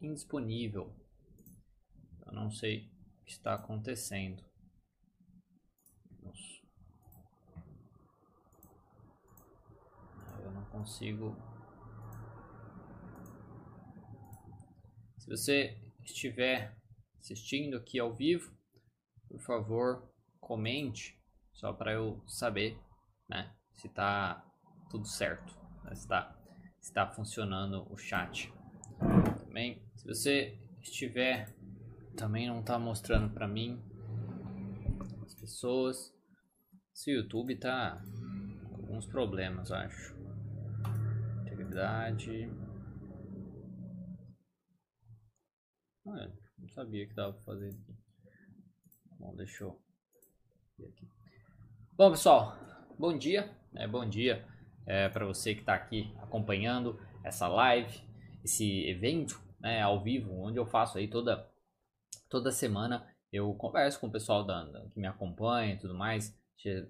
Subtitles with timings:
[0.00, 0.94] indisponível.
[2.26, 4.44] Eu não sei o que está acontecendo.
[10.38, 11.36] Eu não consigo.
[15.18, 16.76] Se você estiver
[17.18, 18.52] assistindo aqui ao vivo,
[19.28, 21.20] por favor, comente
[21.52, 22.78] só para eu saber,
[23.28, 24.44] né, se está
[24.90, 25.54] tudo certo,
[25.84, 26.40] né, se está
[26.80, 28.52] está funcionando o chat.
[29.50, 31.52] Também, se você estiver
[32.16, 33.82] também não está mostrando para mim
[35.26, 36.14] as pessoas.
[36.94, 38.00] Se o YouTube tá
[38.68, 40.14] com alguns problemas, acho.
[41.40, 42.48] Integridade.
[46.06, 47.98] Ah, não sabia que dava para fazer aqui.
[49.18, 49.80] Bom, deixa eu
[50.78, 51.08] aqui.
[51.96, 52.56] Bom, pessoal,
[52.96, 53.52] bom dia.
[53.74, 54.46] É, bom dia
[54.86, 58.09] é, para você que está aqui acompanhando essa live,
[58.44, 61.46] esse evento né, ao vivo, onde eu faço aí toda,
[62.28, 63.06] toda semana.
[63.32, 66.36] Eu converso com o pessoal da, da que me acompanha e tudo mais,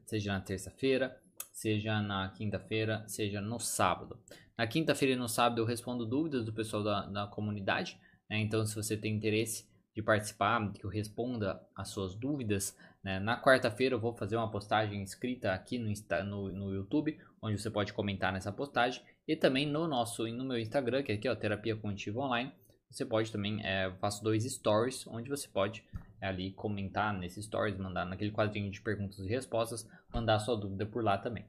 [0.07, 1.21] seja na terça-feira,
[1.53, 4.19] seja na quinta-feira, seja no sábado.
[4.57, 8.39] Na quinta-feira e no sábado eu respondo dúvidas do pessoal da, da comunidade, né?
[8.39, 13.19] então se você tem interesse de participar, que eu responda as suas dúvidas, né?
[13.19, 15.93] na quarta-feira eu vou fazer uma postagem escrita aqui no,
[16.25, 20.59] no, no YouTube, onde você pode comentar nessa postagem e também no nosso no meu
[20.59, 22.53] Instagram, que é aqui ó, Terapia Cognitiva Online.
[22.91, 25.85] Você pode também, é, faço dois stories, onde você pode
[26.21, 30.85] é, ali comentar nesses stories, mandar naquele quadrinho de perguntas e respostas, mandar sua dúvida
[30.85, 31.45] por lá também.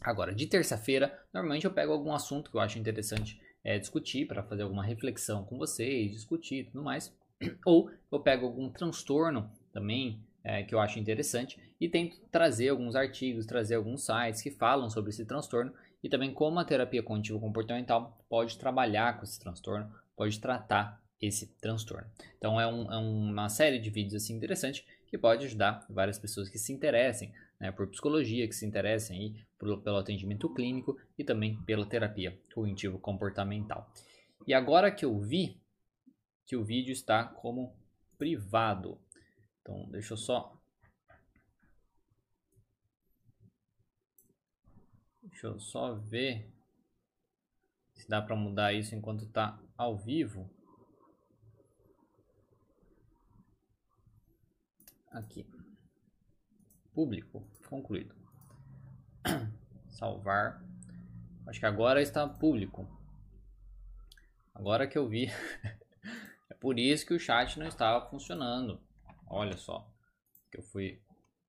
[0.00, 4.42] Agora, de terça-feira, normalmente eu pego algum assunto que eu acho interessante é, discutir, para
[4.42, 7.12] fazer alguma reflexão com vocês, discutir e tudo mais.
[7.64, 12.94] Ou eu pego algum transtorno também é, que eu acho interessante e tento trazer alguns
[12.94, 15.72] artigos, trazer alguns sites que falam sobre esse transtorno
[16.04, 21.46] e também como a terapia cognitivo comportamental pode trabalhar com esse transtorno, pode tratar esse
[21.56, 22.06] transtorno.
[22.36, 26.50] Então é, um, é uma série de vídeos assim interessante que pode ajudar várias pessoas
[26.50, 31.24] que se interessem né, por psicologia, que se interessem aí por, pelo atendimento clínico e
[31.24, 33.90] também pela terapia cognitivo comportamental.
[34.46, 35.58] E agora que eu vi
[36.44, 37.74] que o vídeo está como
[38.18, 39.00] privado,
[39.64, 40.54] então, deixa eu só.
[45.34, 46.48] Deixa eu só ver
[47.92, 50.48] se dá para mudar isso enquanto está ao vivo.
[55.10, 55.44] Aqui.
[56.92, 57.44] Público.
[57.68, 58.14] Concluído.
[59.90, 60.64] Salvar.
[61.48, 62.86] Acho que agora está público.
[64.54, 65.26] Agora que eu vi.
[66.48, 68.80] é por isso que o chat não estava funcionando.
[69.26, 69.92] Olha só,
[70.48, 71.02] que eu fui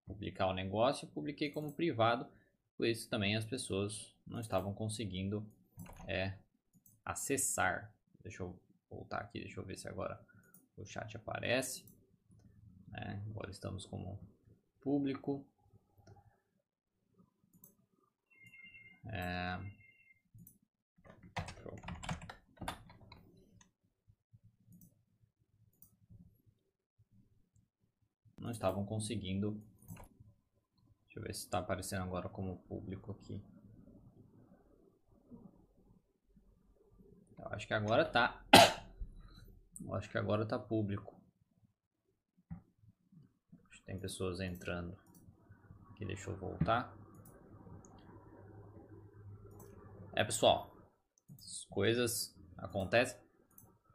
[0.07, 2.27] publicar o negócio e publiquei como privado,
[2.77, 5.45] por isso também as pessoas não estavam conseguindo
[6.07, 6.37] é,
[7.03, 7.93] acessar.
[8.21, 8.59] Deixa eu
[8.89, 10.19] voltar aqui, deixa eu ver se agora
[10.77, 11.85] o chat aparece.
[12.93, 14.19] É, agora estamos como
[14.81, 15.45] público.
[19.07, 19.59] É,
[28.45, 29.61] não estavam conseguindo.
[31.15, 33.41] Deixa eu ver se está aparecendo agora como público aqui.
[37.39, 38.43] Eu acho que agora tá.
[39.79, 41.15] Eu acho que agora tá público.
[43.85, 44.97] Tem pessoas entrando.
[45.91, 46.93] Aqui, deixa eu voltar.
[50.13, 50.75] É, pessoal.
[51.37, 53.17] As coisas acontecem.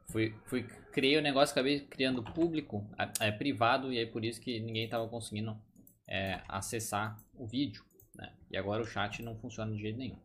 [0.07, 2.89] Fui, fui, criei o negócio, acabei criando público,
[3.19, 5.61] é, privado, e aí por isso que ninguém estava conseguindo
[6.11, 7.85] é, acessar o vídeo.
[8.13, 8.35] Né?
[8.51, 10.19] E agora o chat não funciona de jeito nenhum.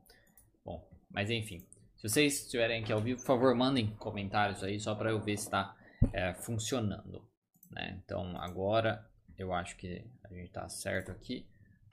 [0.65, 1.65] Bom, mas enfim.
[1.97, 5.37] Se vocês estiverem aqui ao vivo, por favor, mandem comentários aí, só para eu ver
[5.39, 5.77] se está
[6.13, 7.25] é, funcionando.
[7.71, 8.01] Né?
[8.05, 9.09] Então agora
[9.39, 11.47] eu acho que a gente está certo aqui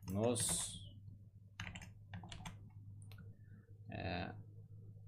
[0.10, 0.82] nos
[3.92, 4.34] é,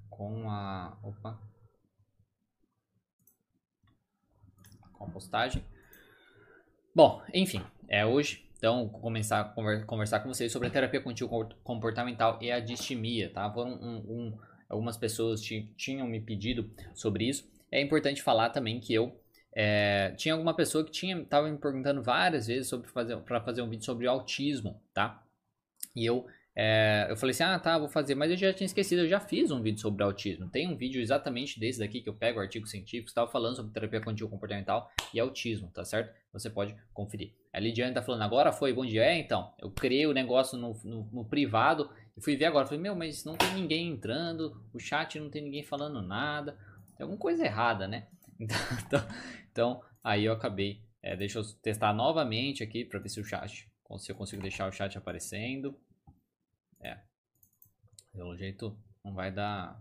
[0.09, 1.41] com a opa
[4.93, 5.65] com a postagem.
[6.93, 8.44] Bom, enfim, é hoje.
[8.57, 13.51] Então, começar a conversar com vocês sobre a terapia contínua comportamental e a distimia, tá?
[13.51, 14.37] Foram um, um,
[14.69, 17.49] algumas pessoas tinham me pedido sobre isso.
[17.71, 19.19] É importante falar também que eu
[19.53, 23.61] é, tinha alguma pessoa que tinha estava me perguntando várias vezes sobre fazer para fazer
[23.61, 25.23] um vídeo sobre autismo, tá?
[25.95, 26.25] E eu
[26.57, 29.19] é, eu falei assim, ah tá, vou fazer, mas eu já tinha esquecido, eu já
[29.19, 30.47] fiz um vídeo sobre autismo.
[30.49, 33.99] Tem um vídeo exatamente desse daqui que eu pego artigos científicos, estava falando sobre terapia
[33.99, 36.15] cognitivo comportamental e autismo, tá certo?
[36.31, 37.33] Você pode conferir.
[37.51, 39.03] A Lidiane tá falando, agora foi, bom dia.
[39.03, 42.65] É, então, eu criei o negócio no, no, no privado e fui ver agora.
[42.65, 46.57] Falei, meu, mas não tem ninguém entrando, o chat não tem ninguém falando nada.
[46.95, 48.07] tem alguma coisa errada, né?
[48.85, 49.07] Então,
[49.51, 53.69] então aí eu acabei, é, deixa eu testar novamente aqui para ver se o chat,
[53.97, 55.77] se eu consigo deixar o chat aparecendo.
[58.15, 59.79] Pelo jeito não vai dar,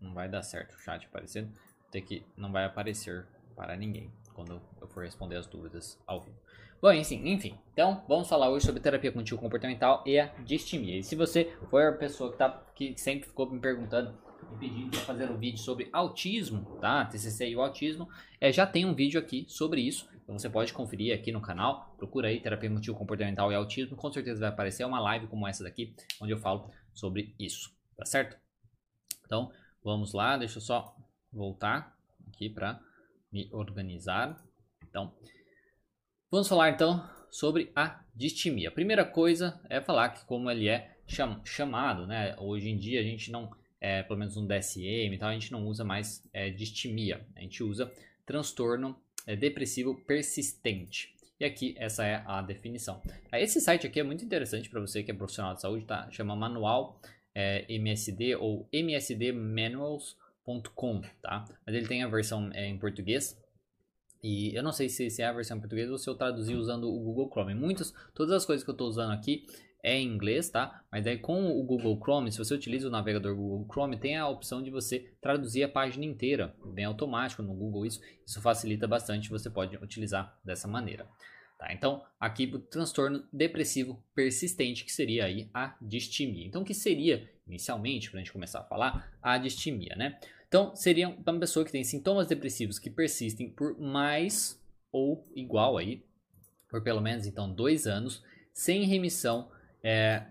[0.00, 1.52] não vai dar certo o chat aparecendo,
[1.90, 3.26] tem que não vai aparecer
[3.56, 6.38] para ninguém quando eu for responder as dúvidas ao vivo.
[6.80, 10.98] Bom, enfim, enfim, então vamos falar hoje sobre terapia cognitivo comportamental e a distimia.
[10.98, 14.16] E se você for a pessoa que, tá, que sempre ficou me perguntando
[14.54, 17.04] e pedindo para fazer um vídeo sobre autismo, tá?
[17.04, 18.08] TCC e o autismo,
[18.40, 20.08] é, já tem um vídeo aqui sobre isso.
[20.24, 24.10] Então você pode conferir aqui no canal, procura aí terapia cognitivo comportamental e autismo, com
[24.10, 26.70] certeza vai aparecer uma live como essa daqui, onde eu falo
[27.00, 28.36] sobre isso, tá certo?
[29.24, 29.50] Então,
[29.82, 30.94] vamos lá, deixa eu só
[31.32, 31.96] voltar
[32.28, 32.78] aqui para
[33.32, 34.44] me organizar.
[34.82, 35.14] Então,
[36.30, 38.68] vamos falar então sobre a distimia.
[38.68, 42.36] A primeira coisa é falar que como ele é cham chamado, né?
[42.38, 43.50] Hoje em dia a gente não,
[43.80, 47.26] é, pelo menos no DSM e tal, a gente não usa mais é, distimia.
[47.34, 47.90] A gente usa
[48.26, 51.14] transtorno é, depressivo persistente.
[51.40, 53.00] E aqui essa é a definição.
[53.32, 56.06] Esse site aqui é muito interessante para você que é profissional de saúde, tá?
[56.10, 57.00] Chama Manual
[57.34, 60.16] é, MSD ou MSD Manuals
[60.74, 61.44] com, tá?
[61.64, 63.40] Mas ele tem a versão é, em português.
[64.22, 66.54] E eu não sei se, se é a versão em português ou se eu traduzi
[66.54, 67.54] usando o Google Chrome.
[67.54, 69.46] Muitas, todas as coisas que eu estou usando aqui
[69.82, 70.82] é em inglês, tá?
[70.90, 74.28] Mas daí com o Google Chrome, se você utiliza o navegador Google Chrome, tem a
[74.28, 78.00] opção de você traduzir a página inteira, bem automático no Google isso.
[78.26, 81.06] Isso facilita bastante, você pode utilizar dessa maneira.
[81.58, 81.72] Tá?
[81.72, 86.46] Então, aqui o transtorno depressivo persistente, que seria aí a distimia.
[86.46, 90.18] Então, o que seria, inicialmente, para a gente começar a falar, a distimia, né?
[90.48, 94.58] Então, seria uma pessoa que tem sintomas depressivos que persistem por mais
[94.90, 96.02] ou igual aí,
[96.68, 98.22] por pelo menos então dois anos,
[98.52, 99.50] sem remissão,
[99.82, 100.22] é,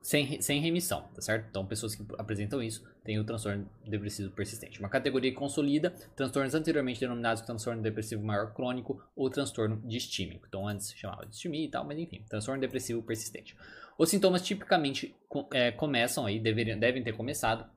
[0.00, 1.46] sem, sem remissão, tá certo?
[1.50, 4.78] Então, pessoas que apresentam isso têm o transtorno depressivo persistente.
[4.80, 10.46] Uma categoria consolida transtornos anteriormente denominados transtorno depressivo maior crônico ou transtorno distímico.
[10.48, 13.56] Então, antes chamava de distimia e tal, mas enfim, transtorno depressivo persistente.
[13.98, 15.14] Os sintomas tipicamente
[15.52, 17.68] é, começam aí, deveriam, devem ter começado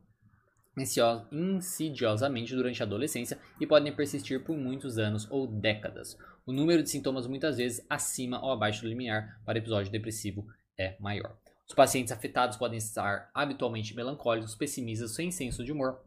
[1.31, 6.17] insidiosamente durante a adolescência e podem persistir por muitos anos ou décadas.
[6.45, 10.47] O número de sintomas muitas vezes acima ou abaixo do limiar para episódio depressivo
[10.81, 11.37] é maior.
[11.67, 16.03] Os pacientes afetados podem estar habitualmente melancólicos, pessimistas, sem senso de humor,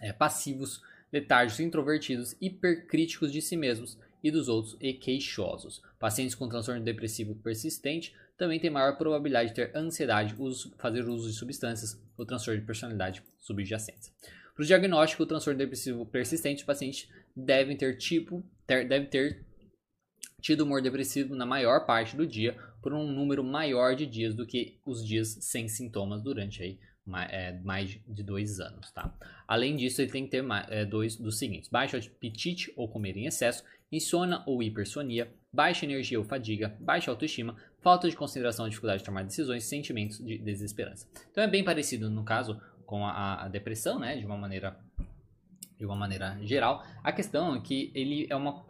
[0.00, 0.82] é, passivos,
[1.12, 5.82] letárgicos, introvertidos, hipercríticos de si mesmos e dos outros e queixosos.
[5.98, 11.28] Pacientes com transtorno depressivo persistente também têm maior probabilidade de ter ansiedade, uso, fazer uso
[11.28, 14.12] de substâncias ou transtorno de personalidade subjacente.
[14.54, 19.44] Para o diagnóstico do transtorno depressivo persistente, os pacientes devem ter tipo, ter, deve ter
[20.40, 24.46] tido humor depressivo na maior parte do dia por um número maior de dias do
[24.46, 26.78] que os dias sem sintomas durante aí
[27.28, 29.12] é, mais de dois anos, tá?
[29.46, 33.26] Além disso, ele tem que ter é, dois dos seguintes: baixo apetite ou comer em
[33.26, 39.06] excesso, insônia ou hipersonia, baixa energia ou fadiga, baixa autoestima, falta de consideração, dificuldade de
[39.06, 41.08] tomar decisões, sentimentos de desesperança.
[41.30, 44.16] Então é bem parecido no caso com a, a depressão, né?
[44.16, 44.78] De uma maneira
[45.76, 46.84] de uma maneira geral.
[47.02, 48.66] A questão é que ele é uma,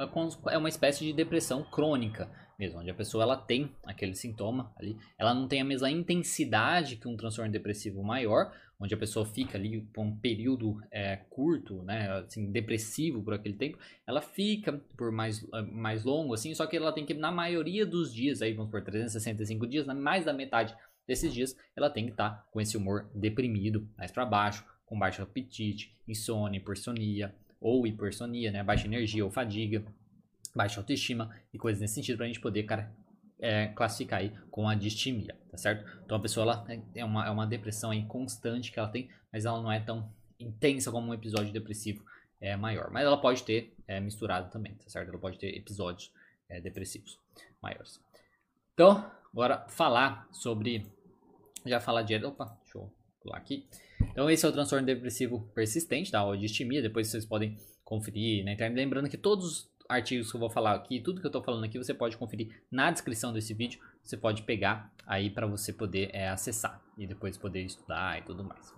[0.49, 2.31] é uma espécie de depressão crônica
[2.61, 6.97] mesmo, onde a pessoa ela tem aquele sintoma ali, ela não tem a mesma intensidade
[6.97, 11.83] que um transtorno depressivo maior, onde a pessoa fica ali por um período é, curto,
[11.83, 15.43] né, assim, depressivo por aquele tempo, ela fica por mais,
[15.73, 18.83] mais longo, assim, só que ela tem que, na maioria dos dias, aí vamos por
[18.83, 20.77] 365 dias, mais da metade
[21.07, 24.99] desses dias, ela tem que estar tá com esse humor deprimido, mais para baixo, com
[24.99, 29.83] baixo apetite, insônia, hipersonia, ou hipersonia, né, baixa energia ou fadiga,
[30.55, 32.93] baixa autoestima e coisas nesse sentido para a gente poder, cara,
[33.39, 35.85] é, classificar aí com a distimia, tá certo?
[36.05, 39.45] Então a pessoa ela é uma, é uma depressão aí constante que ela tem, mas
[39.45, 42.05] ela não é tão intensa como um episódio depressivo
[42.41, 42.91] é, maior.
[42.91, 45.09] Mas ela pode ter é, misturado também, tá certo?
[45.09, 46.13] Ela pode ter episódios
[46.49, 47.19] é, depressivos
[47.63, 48.01] maiores.
[48.75, 50.87] Então, agora falar sobre.
[51.67, 52.15] Já falar de.
[52.25, 52.91] Opa, deixa eu
[53.21, 53.69] pular aqui.
[54.01, 56.25] Então, esse é o transtorno depressivo persistente, tá?
[56.25, 56.81] Ou distimia.
[56.81, 58.77] Depois vocês podem conferir na internet.
[58.77, 61.77] Lembrando que todos artigos que eu vou falar aqui, tudo que eu estou falando aqui,
[61.77, 63.81] você pode conferir na descrição desse vídeo.
[64.03, 68.45] Você pode pegar aí para você poder é, acessar e depois poder estudar e tudo
[68.45, 68.73] mais.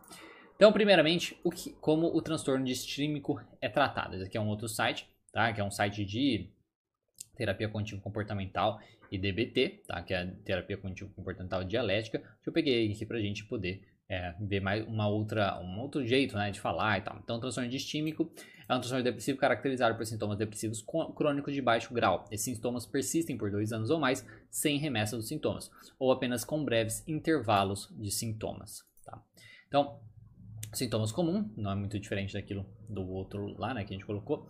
[0.57, 4.15] Então, primeiramente, o que, como o transtorno distímico é tratado.
[4.15, 5.53] Esse aqui é um outro site, tá?
[5.53, 6.51] Que é um site de
[7.37, 10.03] terapia cognitivo comportamental e DBT, tá?
[10.03, 12.19] Que é terapia cognitivo comportamental dialética.
[12.43, 16.07] Que eu peguei aqui para a gente poder é, ver mais uma outra, um outro
[16.07, 17.19] jeito né, de falar e tal.
[17.25, 18.31] Então, transtorno distímico
[18.69, 20.85] é um transtorno depressivo caracterizado por sintomas depressivos
[21.17, 22.27] crônicos de baixo grau.
[22.31, 26.63] Esses sintomas persistem por dois anos ou mais, sem remessa dos sintomas, ou apenas com
[26.63, 28.85] breves intervalos de sintomas.
[29.03, 29.19] Tá?
[29.67, 29.99] Então,
[30.75, 34.47] sintomas comuns, não é muito diferente daquilo do outro lá, né, que a gente colocou.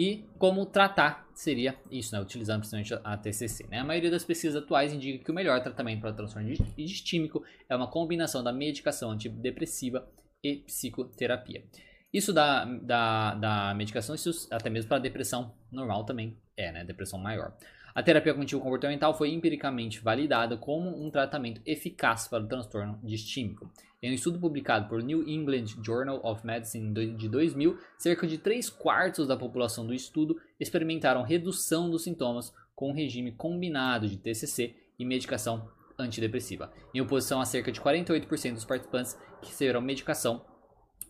[0.00, 3.66] E como tratar seria isso, né, utilizando principalmente a TCC.
[3.68, 3.80] Né?
[3.80, 7.86] A maioria das pesquisas atuais indica que o melhor tratamento para transtorno distímico é uma
[7.86, 10.08] combinação da medicação antidepressiva
[10.42, 11.62] e psicoterapia.
[12.10, 17.18] Isso da, da, da medicação, isso até mesmo para depressão normal também é, né, depressão
[17.18, 17.52] maior.
[17.94, 23.70] A terapia cognitivo-comportamental foi empiricamente validada como um tratamento eficaz para o transtorno distímico.
[24.02, 28.70] Em um estudo publicado por New England Journal of Medicine de 2000, cerca de 3
[28.70, 34.74] quartos da população do estudo experimentaram redução dos sintomas com um regime combinado de TCC
[34.98, 40.46] e medicação antidepressiva, em oposição a cerca de 48% dos participantes que receberam medicação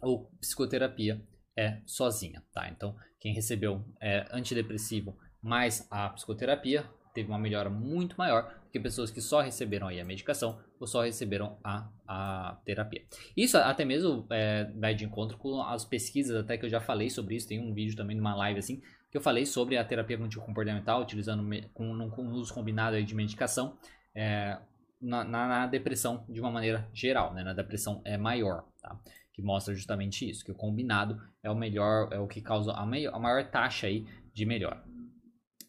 [0.03, 1.23] ou psicoterapia
[1.57, 2.69] é sozinha, tá?
[2.69, 8.79] Então, quem recebeu é, antidepressivo mais a psicoterapia teve uma melhora muito maior do que
[8.79, 13.03] pessoas que só receberam aí a medicação ou só receberam a, a terapia.
[13.37, 17.11] Isso até mesmo é, vai de encontro com as pesquisas, até que eu já falei
[17.11, 18.81] sobre isso, tem um vídeo também numa live assim,
[19.11, 21.45] que eu falei sobre a terapia cognitivo-comportamental, utilizando
[21.75, 23.77] com, com uso combinado de medicação
[24.15, 24.57] é,
[25.01, 27.43] na, na, na, depressão de uma maneira geral, né?
[27.43, 28.97] na depressão é maior, tá?
[29.33, 32.87] que mostra justamente isso, que o combinado é o melhor, é o que causa a,
[32.87, 34.90] maior, a maior taxa aí de melhora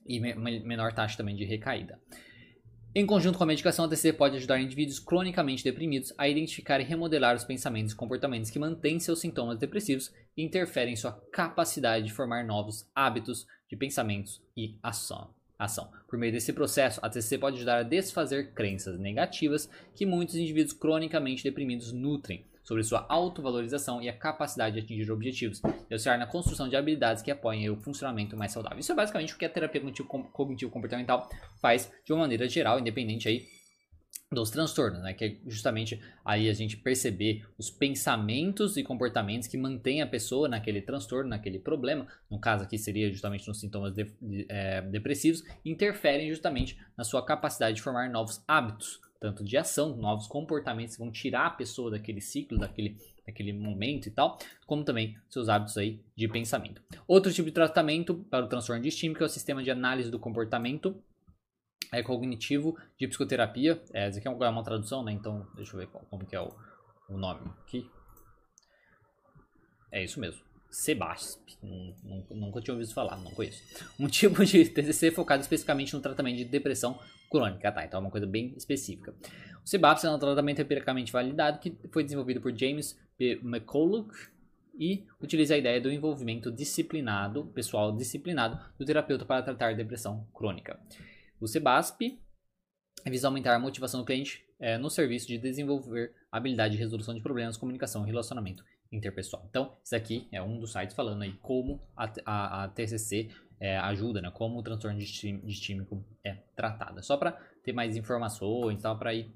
[0.06, 2.00] e menor taxa também de recaída.
[2.94, 6.84] Em conjunto com a medicação, a TCC pode ajudar indivíduos cronicamente deprimidos a identificar e
[6.84, 12.08] remodelar os pensamentos e comportamentos que mantêm seus sintomas depressivos e interferem em sua capacidade
[12.08, 15.34] de formar novos hábitos de pensamentos e ação.
[15.58, 15.90] ação.
[16.06, 20.74] Por meio desse processo, a TCC pode ajudar a desfazer crenças negativas que muitos indivíduos
[20.74, 26.28] cronicamente deprimidos nutrem, sobre sua autovalorização e a capacidade de atingir objetivos, e auxiliar na
[26.28, 28.80] construção de habilidades que apoiem o funcionamento mais saudável.
[28.80, 29.82] Isso é basicamente o que a terapia
[30.32, 31.30] cognitivo-comportamental
[31.62, 33.46] faz de uma maneira geral, independente aí
[34.32, 35.14] dos transtornos, né?
[35.14, 40.48] Que é justamente aí a gente perceber os pensamentos e comportamentos que mantêm a pessoa
[40.48, 45.44] naquele transtorno, naquele problema, no caso aqui seria justamente nos sintomas de, de, é, depressivos,
[45.66, 51.02] interferem justamente na sua capacidade de formar novos hábitos, tanto de ação, novos comportamentos que
[51.02, 55.78] vão tirar a pessoa daquele ciclo, daquele, daquele momento e tal, como também seus hábitos
[55.78, 56.82] aí de pensamento.
[57.08, 61.00] Outro tipo de tratamento para o transtorno distímico é o sistema de análise do comportamento
[61.94, 63.80] é cognitivo de psicoterapia.
[63.94, 65.12] É, essa aqui é uma tradução, né?
[65.12, 66.52] Então, deixa eu ver como que é o,
[67.10, 67.88] o nome aqui.
[69.92, 70.42] É isso mesmo.
[70.72, 71.42] Sebasp.
[72.32, 73.62] Nunca tinha ouvido falar, não conheço.
[74.00, 76.98] Um tipo de TCC focado especificamente no tratamento de depressão
[77.32, 77.86] crônica, tá?
[77.86, 79.16] Então é uma coisa bem específica.
[79.66, 83.40] O CBAPS é um tratamento empiricamente validado que foi desenvolvido por James P.
[83.44, 84.12] McCulloch
[84.78, 90.80] e utiliza a ideia do envolvimento disciplinado, pessoal disciplinado, do terapeuta para tratar depressão crônica.
[91.40, 92.20] O CBASP
[93.08, 97.22] visa aumentar a motivação do cliente é, no serviço de desenvolver habilidade de resolução de
[97.22, 99.46] problemas, comunicação e relacionamento interpessoal.
[99.50, 103.30] Então, isso aqui é um dos sites falando aí como a, a, a TCC
[103.62, 104.32] é, ajuda, né?
[104.32, 106.98] Como o transtorno distímico é tratado.
[106.98, 109.32] É só para ter mais informações e tal, para ir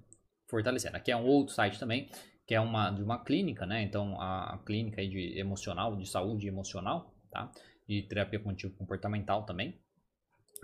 [0.49, 0.97] fortalecendo.
[0.97, 2.09] Aqui é um outro site também,
[2.47, 3.83] que é uma de uma clínica, né?
[3.83, 7.51] Então, a, clínica aí de emocional, de saúde emocional, tá?
[7.87, 9.79] De terapia cognitivo comportamental também,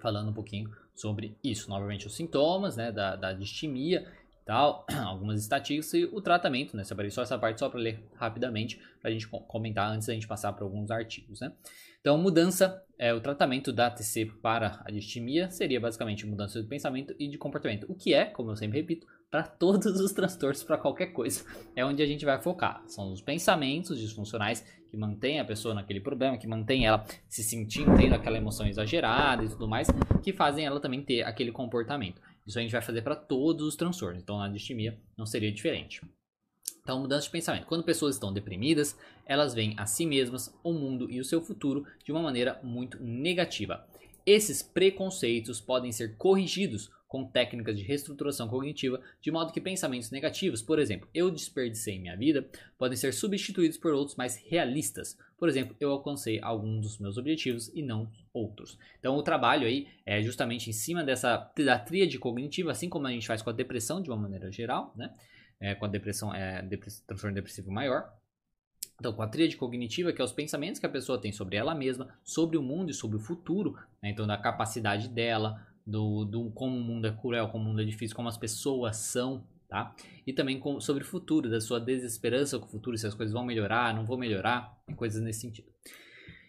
[0.01, 1.69] falando um pouquinho sobre isso.
[1.69, 2.91] Novamente, os sintomas, né?
[2.91, 4.11] Da, da distimia
[4.43, 6.83] tal, algumas estatísticas e o tratamento, né?
[6.83, 10.27] Separei só essa parte só para ler rapidamente, para a gente comentar antes da gente
[10.27, 11.53] passar para alguns artigos, né?
[12.01, 17.15] Então, mudança, é, o tratamento da TC para a distimia seria basicamente mudança de pensamento
[17.19, 20.79] e de comportamento, o que é, como eu sempre repito, para todos os transtornos, para
[20.79, 22.83] qualquer coisa, é onde a gente vai focar.
[22.87, 27.95] São os pensamentos disfuncionais que mantêm a pessoa naquele problema, que mantêm ela se sentindo,
[27.95, 29.87] tendo aquela emoção exagerada e tudo mais,
[30.23, 32.19] que fazem ela também ter aquele comportamento.
[32.45, 36.01] Isso a gente vai fazer para todos os transtornos, então na distimia não seria diferente.
[36.83, 37.67] Então, mudança de pensamento.
[37.67, 41.85] Quando pessoas estão deprimidas, elas veem a si mesmas, o mundo e o seu futuro
[42.03, 43.87] de uma maneira muito negativa.
[44.25, 50.61] Esses preconceitos podem ser corrigidos com técnicas de reestruturação cognitiva, de modo que pensamentos negativos,
[50.61, 55.17] por exemplo, eu desperdicei minha vida, podem ser substituídos por outros mais realistas.
[55.37, 58.77] Por exemplo, eu alcancei alguns dos meus objetivos e não outros.
[58.97, 63.11] Então, o trabalho aí é justamente em cima dessa da tríade cognitiva, assim como a
[63.11, 65.13] gente faz com a depressão de uma maneira geral, né?
[65.61, 68.11] É, com a depressão, é, depress transtorno depressivo maior.
[68.99, 71.73] Então, com a tríade cognitiva, que é os pensamentos que a pessoa tem sobre ela
[71.73, 74.09] mesma, sobre o mundo e sobre o futuro, né?
[74.09, 77.85] então da capacidade dela, do, do como o mundo é cruel, como o mundo é
[77.85, 79.95] difícil, como as pessoas são, tá?
[80.25, 83.33] E também com, sobre o futuro, da sua desesperança com o futuro, se as coisas
[83.33, 85.67] vão melhorar, não vão melhorar, coisas nesse sentido.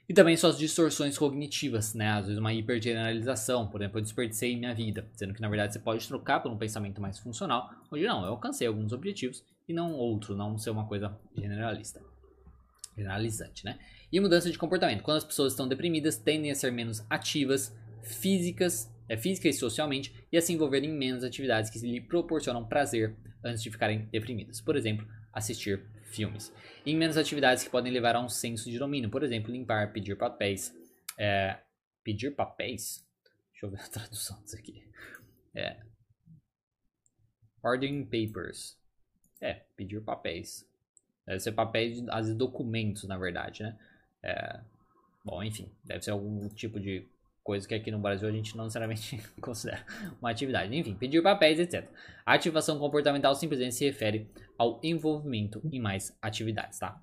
[0.09, 2.09] E também suas distorções cognitivas, né?
[2.09, 5.79] Às vezes uma hipergeneralização, por exemplo, eu desperdicei minha vida, sendo que na verdade você
[5.79, 9.93] pode trocar por um pensamento mais funcional, onde não, eu alcancei alguns objetivos e não
[9.93, 12.03] outro, não ser uma coisa generalista.
[12.97, 13.79] Generalizante, né?
[14.13, 15.03] E mudança de comportamento.
[15.03, 20.13] Quando as pessoas estão deprimidas, tendem a ser menos ativas, físicas, é, física e socialmente,
[20.31, 24.61] e a se envolver em menos atividades que lhe proporcionam prazer antes de ficarem deprimidas.
[24.61, 25.83] Por exemplo, assistir
[26.15, 26.53] filmes.
[26.85, 29.11] E em menos atividades que podem levar a um senso de domínio.
[29.11, 30.75] Por exemplo, limpar, pedir papéis.
[31.19, 31.59] É,
[32.05, 33.07] pedir papéis?
[33.53, 34.85] Deixa eu ver a tradução disso aqui.
[35.55, 35.81] É,
[37.63, 38.77] ordering papers.
[39.41, 40.69] É, pedir papéis.
[41.27, 43.79] Deve ser papéis, às vezes documentos, na verdade, né?
[44.23, 44.61] É,
[45.25, 47.09] bom, enfim, deve ser algum tipo de
[47.43, 49.85] coisa que aqui no Brasil a gente não necessariamente considera
[50.21, 50.75] uma atividade.
[50.77, 51.89] Enfim, pedir papéis, etc.
[52.25, 57.01] A ativação comportamental simplesmente se refere ao envolvimento em mais atividades, tá?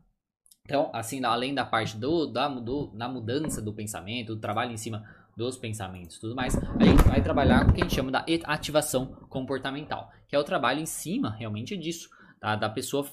[0.66, 4.78] Então, assim, além da parte do, da, do, da mudança do pensamento, do trabalho em
[4.78, 5.04] cima
[5.36, 8.12] dos pensamentos e tudo mais, a gente vai trabalhar com o que a gente chama
[8.12, 12.56] da ativação comportamental, que é o trabalho em cima realmente disso, tá?
[12.56, 13.08] da pessoa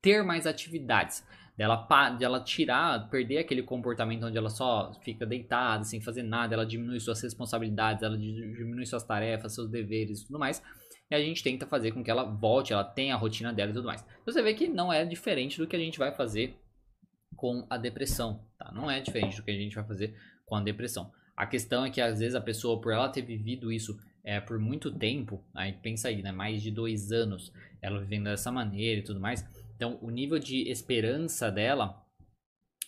[0.00, 1.24] ter mais atividades
[1.56, 1.86] dela,
[2.18, 7.00] dela tirar, perder aquele comportamento onde ela só fica deitada, sem fazer nada, ela diminui
[7.00, 10.62] suas responsabilidades, ela diminui suas tarefas, seus deveres e tudo mais.
[11.10, 13.74] E a gente tenta fazer com que ela volte, ela tenha a rotina dela e
[13.74, 14.04] tudo mais.
[14.24, 16.58] Você vê que não é diferente do que a gente vai fazer
[17.36, 18.72] com a depressão, tá?
[18.72, 21.10] Não é diferente do que a gente vai fazer com a depressão.
[21.36, 24.58] A questão é que às vezes a pessoa, por ela ter vivido isso é, por
[24.58, 26.32] muito tempo, aí pensa aí, né?
[26.32, 29.46] Mais de dois anos ela vivendo dessa maneira e tudo mais,
[29.76, 32.02] então, o nível de esperança dela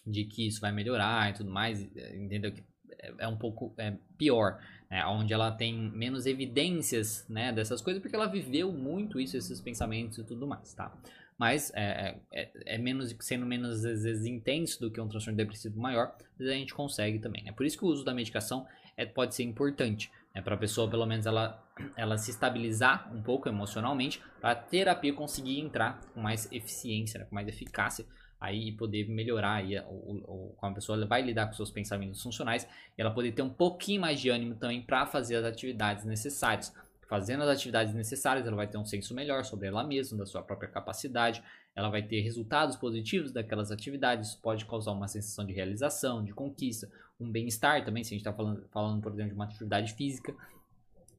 [0.07, 2.51] de que isso vai melhorar e tudo mais, é, entendeu?
[2.51, 2.65] Que
[2.99, 4.59] é, é um pouco é, pior,
[4.91, 5.05] né?
[5.07, 10.19] Onde ela tem menos evidências, né, dessas coisas, porque ela viveu muito isso, esses pensamentos
[10.19, 10.97] e tudo mais, tá?
[11.39, 15.79] Mas é, é, é menos, sendo menos às vezes intenso do que um transtorno depressivo
[15.79, 17.53] maior, a gente consegue também, né?
[17.53, 18.67] Por isso que o uso da medicação
[18.97, 20.43] é, pode ser importante, né?
[20.43, 21.61] Para a pessoa, pelo menos, ela,
[21.97, 27.27] ela se estabilizar um pouco emocionalmente, para a terapia conseguir entrar com mais eficiência, né?
[27.27, 28.07] com mais eficácia,
[28.41, 33.11] aí poder melhorar aí como a pessoa vai lidar com seus pensamentos funcionais, e ela
[33.11, 36.73] poder ter um pouquinho mais de ânimo também para fazer as atividades necessárias.
[37.09, 40.43] Fazendo as atividades necessárias, ela vai ter um senso melhor sobre ela mesma, da sua
[40.43, 41.43] própria capacidade,
[41.75, 46.33] ela vai ter resultados positivos daquelas atividades, isso pode causar uma sensação de realização, de
[46.33, 46.89] conquista,
[47.21, 50.35] um bem-estar também, se a gente está falando, falando, por exemplo, de uma atividade física.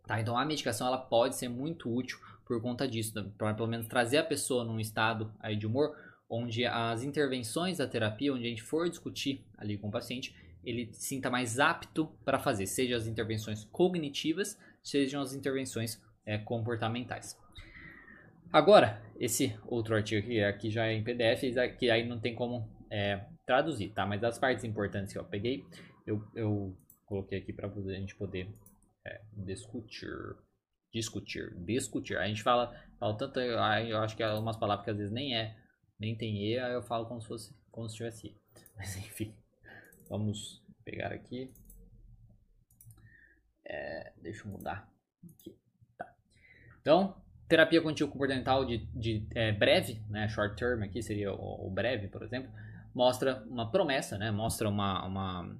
[0.07, 0.19] Tá?
[0.19, 3.29] Então a medicação ela pode ser muito útil por conta disso, né?
[3.37, 5.95] para pelo menos trazer a pessoa num estado aí de humor
[6.29, 10.89] onde as intervenções da terapia, onde a gente for discutir ali com o paciente, ele
[10.93, 17.37] se sinta mais apto para fazer, seja as intervenções cognitivas, sejam as intervenções é, comportamentais.
[18.51, 21.43] Agora, esse outro artigo aqui, aqui já é em PDF,
[21.77, 24.05] que aí não tem como é, traduzir, tá?
[24.05, 25.65] Mas as partes importantes que eu peguei,
[26.09, 28.51] eu, eu coloquei aqui para a gente poder
[29.05, 30.09] é, discutir.
[30.91, 32.17] Discutir, discutir.
[32.17, 33.59] A gente fala, fala tanto, eu
[33.99, 35.55] acho que é umas palavras que às vezes nem é,
[35.99, 38.35] nem tem E, aí eu falo como se fosse, como se tivesse E.
[38.75, 39.35] Mas enfim,
[40.09, 41.53] vamos pegar aqui.
[43.63, 44.91] É, deixa eu mudar
[45.23, 45.55] aqui.
[45.95, 46.11] Tá.
[46.81, 51.69] Então, terapia contínua comportamental de, de é, breve, né, short term aqui seria o, o
[51.69, 52.51] breve, por exemplo,
[52.95, 54.31] mostra uma promessa, né?
[54.31, 55.59] Mostra uma, uma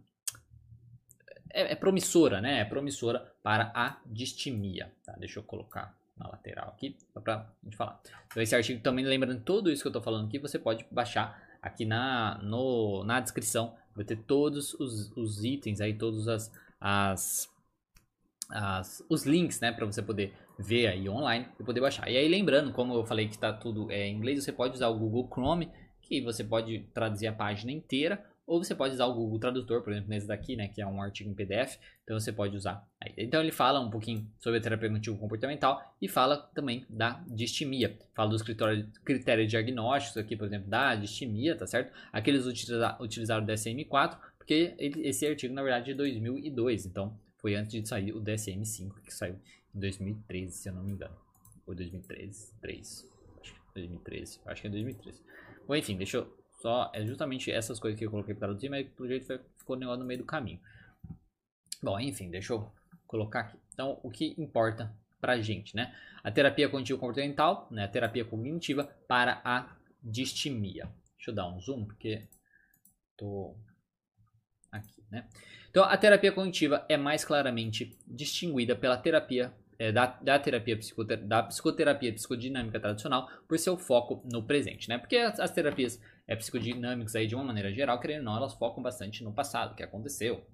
[1.52, 2.60] é, é, promissora, né?
[2.60, 4.92] É promissora para a distimia.
[5.06, 5.14] Tá?
[5.18, 8.00] Deixa eu colocar na lateral aqui, só para gente falar.
[8.28, 11.42] Então, esse artigo também, lembrando tudo isso que eu estou falando aqui, você pode baixar
[11.62, 13.76] aqui na, no, na descrição.
[13.96, 17.50] Vai ter todos os, os itens aí, todos as, as,
[18.52, 19.72] as os links, né?
[19.72, 22.10] Para você poder ver aí online e poder baixar.
[22.10, 24.90] E aí, lembrando, como eu falei que está tudo é, em inglês, você pode usar
[24.90, 25.72] o Google Chrome
[26.10, 29.94] que você pode traduzir a página inteira, ou você pode usar o Google Tradutor, por
[29.94, 32.84] exemplo, nesse daqui, né, que é um artigo em PDF, então você pode usar.
[33.00, 33.14] Aí.
[33.16, 37.96] Então ele fala um pouquinho sobre a terapia cognitivo comportamental e fala também da distimia.
[38.16, 41.94] Fala dos critérios diagnósticos aqui, por exemplo, da distimia, tá certo?
[42.12, 47.72] Aqueles utilizaram o DSM-4, porque esse artigo, na verdade, é de 2002, então foi antes
[47.72, 49.36] de sair o DSM-5, que saiu
[49.76, 51.16] em 2013, se eu não me engano.
[51.68, 53.08] Ou 2013, 3,
[53.42, 55.22] acho que 2013, acho que é 2013.
[55.68, 56.92] Bom, enfim, deixa eu só.
[56.94, 59.80] É justamente essas coisas que eu coloquei para traduzir, mas pelo jeito foi, ficou o
[59.80, 60.60] negócio no meio do caminho.
[61.82, 62.72] Bom, enfim, deixa eu
[63.08, 63.58] colocar aqui.
[63.74, 65.96] Então, o que importa pra gente, né?
[66.24, 67.86] A terapia cognitivo comportamental, né?
[67.86, 70.86] A terapia cognitiva para a distimia.
[71.16, 72.28] Deixa eu dar um zoom, porque
[73.18, 73.56] tô
[74.72, 75.28] aqui, né?
[75.70, 81.26] Então, a terapia cognitiva é mais claramente distinguida pela terapia é, da, da, terapia psicoter,
[81.26, 84.98] da psicoterapia psicodinâmica tradicional por seu foco no presente, né?
[84.98, 88.54] Porque as, as terapias é, psicodinâmicas aí de uma maneira geral, querendo ou não, elas
[88.54, 90.46] focam bastante no passado, o que aconteceu,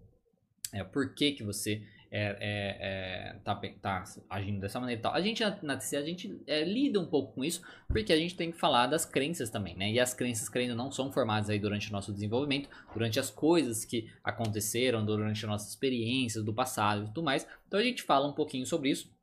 [0.72, 5.14] é, por que que você é, é, é, tá, tá, agindo dessa maneira e tal.
[5.14, 8.18] A gente na, na TC, a gente é, lida um pouco com isso, porque a
[8.18, 9.92] gente tem que falar das crenças também, né?
[9.92, 13.84] E as crenças, crendo não, são formadas aí durante o nosso desenvolvimento, durante as coisas
[13.84, 17.46] que aconteceram, durante as nossas experiências do passado e tudo mais.
[17.68, 19.15] Então a gente fala um pouquinho sobre isso.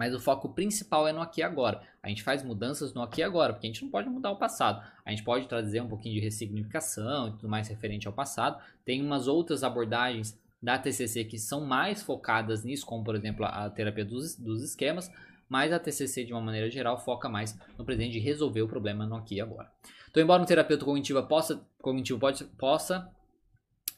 [0.00, 1.82] Mas o foco principal é no aqui e agora.
[2.02, 4.36] A gente faz mudanças no aqui e agora, porque a gente não pode mudar o
[4.36, 4.82] passado.
[5.04, 8.58] A gente pode trazer um pouquinho de ressignificação e tudo mais referente ao passado.
[8.82, 13.68] Tem umas outras abordagens da TCC que são mais focadas nisso, como por exemplo a
[13.68, 15.12] terapia dos, dos esquemas,
[15.46, 19.04] mas a TCC de uma maneira geral foca mais no presente de resolver o problema
[19.04, 19.70] no aqui e agora.
[20.10, 23.06] Então, embora um terapeuta cognitivo possa, cognitivo pode, possa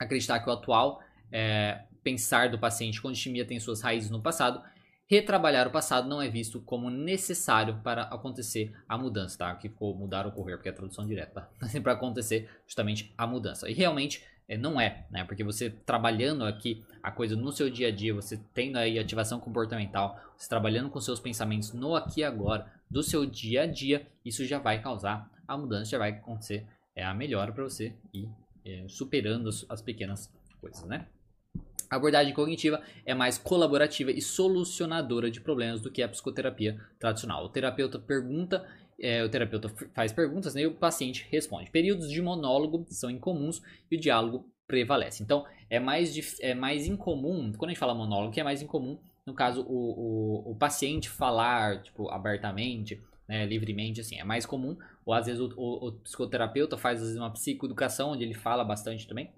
[0.00, 4.60] acreditar que o atual é, pensar do paciente com distimia tem suas raízes no passado,
[5.12, 9.55] retrabalhar o passado não é visto como necessário para acontecer a mudança, tá?
[9.55, 11.68] Que ficou mudar ocorrer, porque é a tradução direta, tá?
[11.83, 13.68] para acontecer justamente a mudança.
[13.68, 15.22] E realmente é, não é, né?
[15.25, 19.38] Porque você trabalhando aqui a coisa no seu dia a dia, você tendo aí ativação
[19.38, 24.07] comportamental, você trabalhando com seus pensamentos no aqui e agora, do seu dia a dia,
[24.25, 28.31] isso já vai causar a mudança, já vai acontecer é, a melhora para você ir
[28.64, 31.07] é, superando as pequenas coisas, né?
[31.92, 37.44] A abordagem cognitiva é mais colaborativa e solucionadora de problemas do que a psicoterapia tradicional.
[37.44, 38.66] O terapeuta pergunta
[38.98, 41.70] é, o terapeuta faz perguntas né, e o paciente responde.
[41.70, 45.22] Períodos de monólogo são incomuns e o diálogo prevalece.
[45.22, 48.98] Então, é mais, é mais incomum, quando a gente fala monólogo, que é mais incomum,
[49.26, 54.78] no caso, o, o, o paciente falar, tipo, abertamente, né, livremente, assim, é mais comum.
[55.05, 59.07] Ou às vezes o, o, o psicoterapeuta faz vezes, uma psicoeducação, onde ele fala bastante
[59.07, 59.31] também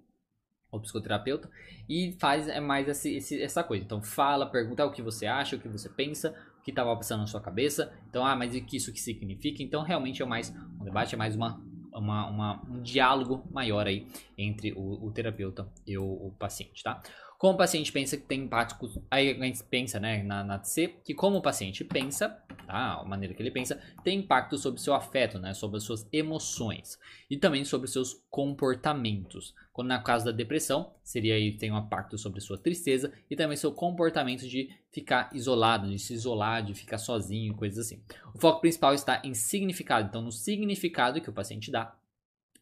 [0.77, 1.51] o psicoterapeuta,
[1.89, 3.85] e faz é mais esse, esse, essa coisa.
[3.85, 6.35] Então fala, pergunta o que você acha, o que você pensa,
[6.65, 7.93] que estava passando na sua cabeça.
[8.09, 9.63] Então, ah, mas o que isso que significa?
[9.63, 14.09] Então, realmente é mais um debate, é mais uma, uma, uma um diálogo maior aí
[14.37, 17.03] entre o, o terapeuta e o, o, paciente, tá?
[17.39, 20.97] Como o paciente pensa que tem impactos, aí a gente pensa, né, na, na TC,
[21.05, 22.29] que como o paciente pensa,
[22.67, 26.09] tá, a maneira que ele pensa, tem impacto sobre seu afeto, né, sobre as suas
[26.13, 29.55] emoções e também sobre seus comportamentos.
[29.73, 33.57] Quando na caso da depressão, seria aí tem um impacto sobre sua tristeza e também
[33.57, 38.01] seu comportamento de ficar isolado, de se isolar, de ficar sozinho, coisas assim.
[38.33, 41.95] O foco principal está em significado, então no significado que o paciente dá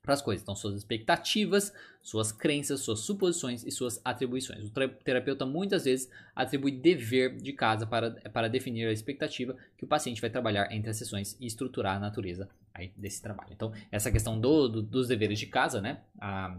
[0.03, 0.43] para as coisas.
[0.43, 4.65] Então, suas expectativas, suas crenças, suas suposições e suas atribuições.
[4.65, 9.89] O terapeuta muitas vezes atribui dever de casa para, para definir a expectativa que o
[9.89, 13.53] paciente vai trabalhar entre as sessões e estruturar a natureza aí desse trabalho.
[13.53, 16.01] Então, essa questão do, do, dos deveres de casa, né?
[16.21, 16.59] A,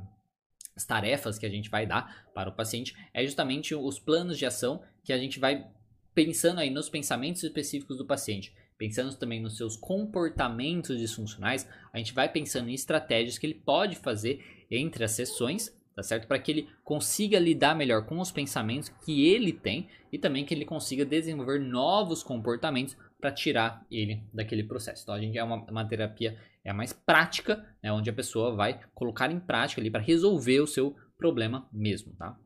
[0.75, 4.45] as tarefas que a gente vai dar para o paciente, é justamente os planos de
[4.45, 5.67] ação que a gente vai
[6.15, 12.13] pensando aí nos pensamentos específicos do paciente, pensando também nos seus comportamentos disfuncionais, a gente
[12.13, 16.27] vai pensando em estratégias que ele pode fazer entre as sessões, tá certo?
[16.27, 20.53] Para que ele consiga lidar melhor com os pensamentos que ele tem e também que
[20.53, 25.03] ele consiga desenvolver novos comportamentos para tirar ele daquele processo.
[25.03, 28.79] Então a gente é uma, uma terapia é mais prática, né, onde a pessoa vai
[28.93, 32.37] colocar em prática ali para resolver o seu problema mesmo, tá?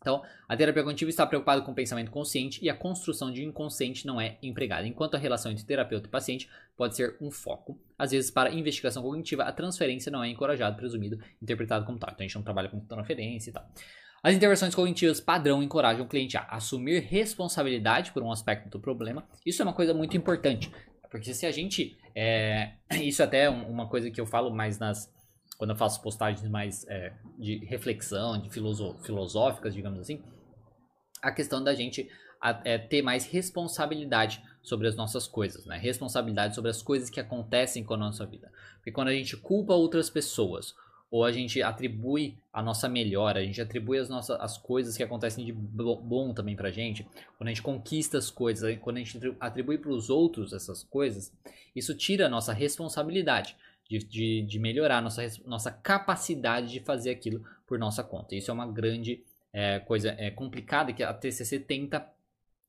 [0.00, 4.06] Então, a terapia cognitiva está preocupada com o pensamento consciente e a construção de inconsciente
[4.06, 7.78] não é empregada, enquanto a relação entre terapeuta e paciente pode ser um foco.
[7.98, 12.10] Às vezes, para investigação cognitiva, a transferência não é encorajada, presumido, interpretado como tal.
[12.12, 13.66] Então, a gente não trabalha com transferência e tal.
[14.22, 19.26] As intervenções cognitivas padrão encorajam o cliente a assumir responsabilidade por um aspecto do problema.
[19.44, 20.70] Isso é uma coisa muito importante.
[21.10, 21.96] Porque se a gente.
[22.16, 25.12] É, isso até é uma coisa que eu falo mais nas.
[25.58, 30.22] Quando eu faço postagens mais é, de reflexão, de filosóficas, digamos assim.
[31.22, 32.08] A questão da gente
[32.64, 35.78] é, ter mais responsabilidade sobre as nossas coisas, né?
[35.78, 38.50] Responsabilidade sobre as coisas que acontecem com a nossa vida.
[38.76, 40.74] Porque quando a gente culpa outras pessoas
[41.10, 45.02] ou a gente atribui a nossa melhora, a gente atribui as nossas as coisas que
[45.02, 47.06] acontecem de bom também pra gente,
[47.38, 51.32] quando a gente conquista as coisas, quando a gente atribui para os outros essas coisas,
[51.74, 53.56] isso tira a nossa responsabilidade
[53.88, 58.34] de, de, de melhorar nossa, nossa capacidade de fazer aquilo por nossa conta.
[58.34, 62.06] Isso é uma grande é, coisa é, complicada que a TCC tenta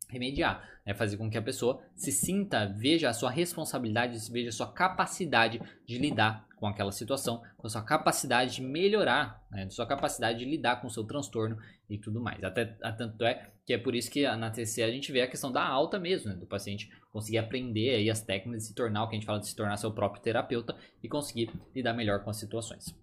[0.10, 0.93] remediar, né?
[0.93, 5.60] fazer com que a pessoa se sinta, veja a sua responsabilidade, veja a sua capacidade
[5.86, 9.69] de lidar com aquela situação, com a sua capacidade de melhorar, né?
[9.69, 11.58] sua capacidade de lidar com o seu transtorno
[11.89, 12.43] e tudo mais.
[12.43, 15.51] Até tanto é que é por isso que na TCC a gente vê a questão
[15.51, 16.36] da alta mesmo, né?
[16.36, 19.39] do paciente conseguir aprender aí as técnicas de se tornar o que a gente fala
[19.39, 22.95] de se tornar seu próprio terapeuta e conseguir lidar melhor com as situações.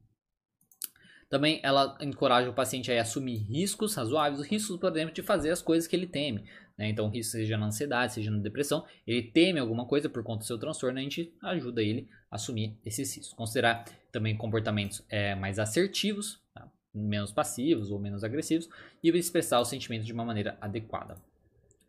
[1.28, 5.62] Também ela encoraja o paciente a assumir riscos razoáveis, riscos, por exemplo, de fazer as
[5.62, 6.44] coisas que ele teme.
[6.76, 6.90] Né?
[6.90, 10.44] Então, risco seja na ansiedade, seja na depressão, ele teme alguma coisa por conta do
[10.44, 13.32] seu transtorno, a gente ajuda ele a assumir esses riscos.
[13.32, 16.70] Considerar também comportamentos é, mais assertivos, tá?
[16.94, 18.68] Menos passivos ou menos agressivos
[19.02, 21.16] e expressar os sentimentos de uma maneira adequada.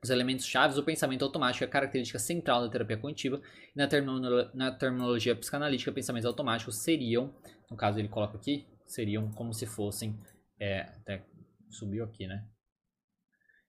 [0.03, 3.41] Os elementos chaves do pensamento automático é a característica central da terapia cognitiva
[3.73, 7.33] e na, terminolo na terminologia psicanalítica, pensamentos automáticos seriam,
[7.71, 10.19] no caso ele coloca aqui, seriam como se fossem,
[10.59, 11.23] é, até
[11.69, 12.45] subiu aqui, né?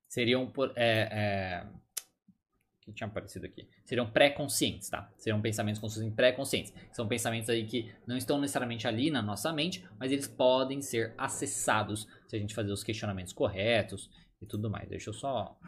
[0.08, 1.66] Seriam por, é, é,
[2.84, 3.66] que tinha aparecido aqui.
[3.84, 5.10] Seriam pré-conscientes, tá?
[5.16, 6.72] Seriam pensamentos se fossem pré-conscientes.
[6.92, 11.14] São pensamentos aí que não estão necessariamente ali na nossa mente, mas eles podem ser
[11.16, 14.88] acessados se a gente fazer os questionamentos corretos e tudo mais.
[14.88, 15.58] Deixa eu só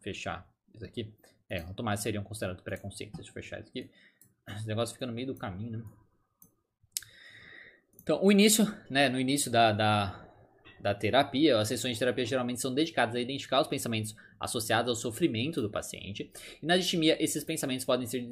[0.00, 1.12] fechar isso aqui.
[1.50, 3.16] É, automáticos seriam considerados pré-conscientes.
[3.16, 3.90] Deixa eu fechar isso aqui.
[4.48, 5.84] Esse negócio fica no meio do caminho, né?
[8.02, 9.08] Então, o início, né?
[9.08, 10.28] No início da, da,
[10.82, 14.96] da terapia, as sessões de terapia geralmente são dedicadas a identificar os pensamentos associados ao
[14.96, 16.28] sofrimento do paciente.
[16.60, 18.26] E na distimia, esses pensamentos podem ser,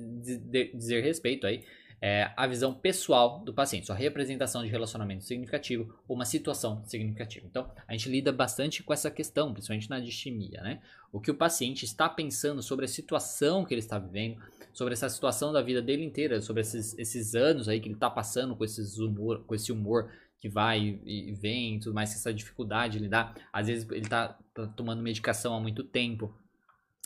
[0.75, 1.65] dizer respeito aí
[2.03, 7.47] é, à visão pessoal do paciente, sua representação de relacionamento significativo ou uma situação significativa.
[7.47, 10.81] Então, a gente lida bastante com essa questão, principalmente na distimia, né?
[11.13, 14.41] O que o paciente está pensando sobre a situação que ele está vivendo,
[14.73, 18.09] sobre essa situação da vida dele inteira, sobre esses, esses anos aí que ele está
[18.09, 20.11] passando com, esses humor, com esse humor
[20.41, 23.35] que vai e vem tudo mais, essa dificuldade de lidar.
[23.53, 26.35] Às vezes ele tá, tá, tomando medicação há muito tempo.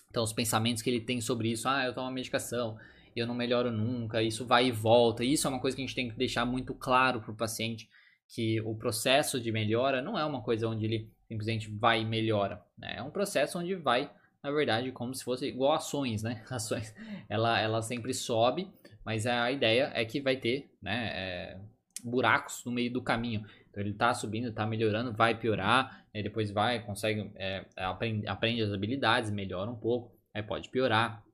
[0.08, 2.78] Então os pensamentos que ele tem sobre isso, ah, eu tomo medicação
[3.16, 5.24] eu não melhoro nunca, isso vai e volta.
[5.24, 7.88] Isso é uma coisa que a gente tem que deixar muito claro para o paciente,
[8.28, 12.62] que o processo de melhora não é uma coisa onde ele simplesmente vai e melhora.
[12.76, 12.96] Né?
[12.96, 14.10] É um processo onde vai,
[14.42, 16.44] na verdade, como se fosse igual ações, né?
[16.50, 16.94] Ações,
[17.28, 18.68] ela, ela sempre sobe,
[19.04, 21.10] mas a ideia é que vai ter, né?
[21.14, 21.60] É,
[22.04, 23.44] buracos no meio do caminho.
[23.70, 28.62] Então ele está subindo, está melhorando, vai piorar, aí depois vai, consegue, é, aprende, aprende
[28.62, 31.24] as habilidades, melhora um pouco, aí pode piorar,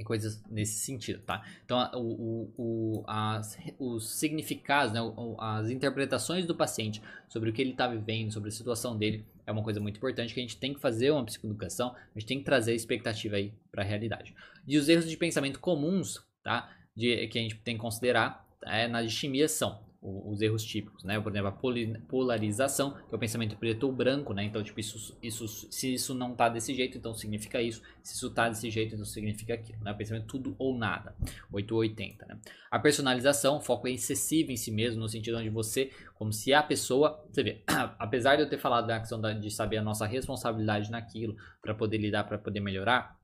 [0.00, 1.44] e coisas nesse sentido, tá?
[1.62, 5.00] Então, o, o, o, as, os significados, né,
[5.38, 9.52] as interpretações do paciente sobre o que ele está vivendo, sobre a situação dele, é
[9.52, 12.38] uma coisa muito importante que a gente tem que fazer uma psicoeducação, a gente tem
[12.38, 14.34] que trazer a expectativa aí para a realidade.
[14.66, 16.74] E os erros de pensamento comuns, tá?
[16.96, 21.20] De, que a gente tem que considerar é, na distimia são os erros típicos, né?
[21.20, 24.44] Por exemplo, a polarização, que é o pensamento preto ou branco, né?
[24.44, 27.82] Então, tipo, isso, isso, se isso não tá desse jeito, então significa isso.
[28.02, 29.92] Se isso tá desse jeito, então significa aquilo, né?
[29.92, 31.14] O pensamento tudo ou nada,
[31.52, 32.38] 8 ou 80, né?
[32.70, 36.62] A personalização, foco é excessivo em si mesmo, no sentido onde você, como se a
[36.62, 37.62] pessoa, você vê,
[37.98, 41.98] apesar de eu ter falado da questão de saber a nossa responsabilidade naquilo, para poder
[41.98, 43.20] lidar, para poder melhorar,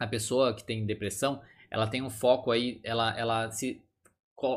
[0.00, 3.82] a pessoa que tem depressão, ela tem um foco aí, ela, ela se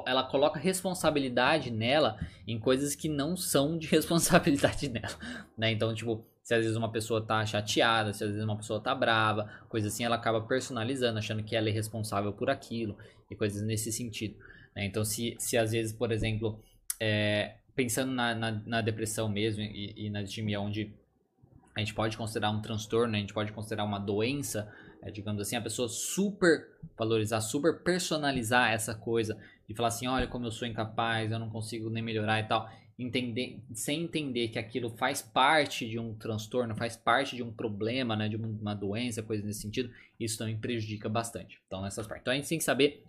[0.05, 5.17] ela coloca responsabilidade nela em coisas que não são de responsabilidade nela,
[5.57, 5.71] né?
[5.71, 8.93] Então, tipo, se às vezes uma pessoa tá chateada, se às vezes uma pessoa tá
[8.93, 12.97] brava, coisa assim, ela acaba personalizando, achando que ela é responsável por aquilo
[13.29, 14.35] e coisas nesse sentido.
[14.75, 14.85] Né?
[14.85, 16.59] Então, se, se às vezes, por exemplo,
[16.99, 20.93] é, pensando na, na, na, depressão mesmo e, e na distimia, onde
[21.75, 25.55] a gente pode considerar um transtorno, a gente pode considerar uma doença, é, digamos assim,
[25.55, 29.37] a pessoa super valorizar, super personalizar essa coisa
[29.67, 32.69] e falar assim, olha como eu sou incapaz, eu não consigo nem melhorar e tal,
[32.99, 38.15] entender, sem entender que aquilo faz parte de um transtorno, faz parte de um problema,
[38.15, 41.59] né, de uma doença, coisa nesse sentido, isso também prejudica bastante.
[41.65, 42.21] Então, nessas partes.
[42.21, 43.03] Então, a gente tem que saber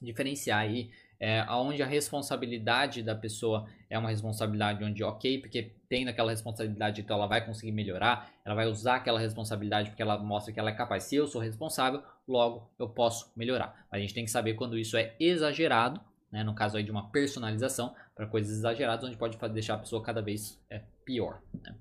[0.00, 6.08] diferenciar aí é, onde a responsabilidade da pessoa é uma responsabilidade onde, ok, porque tendo
[6.08, 10.52] aquela responsabilidade, então ela vai conseguir melhorar, ela vai usar aquela responsabilidade porque ela mostra
[10.52, 11.04] que ela é capaz.
[11.04, 13.86] Se eu sou responsável, logo eu posso melhorar.
[13.90, 16.00] A gente tem que saber quando isso é exagerado,
[16.30, 20.02] né, no caso aí de uma personalização, para coisas exageradas, onde pode deixar a pessoa
[20.02, 21.40] cada vez é, pior.
[21.62, 21.74] Né?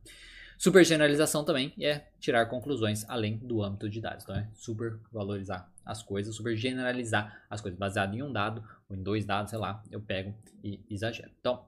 [0.58, 4.24] Super generalização também é tirar conclusões além do âmbito de dados.
[4.24, 7.78] Então é super valorizar as coisas, super generalizar as coisas.
[7.78, 11.32] Baseado em um dado ou em dois dados, sei lá, eu pego e exagero.
[11.40, 11.64] Então,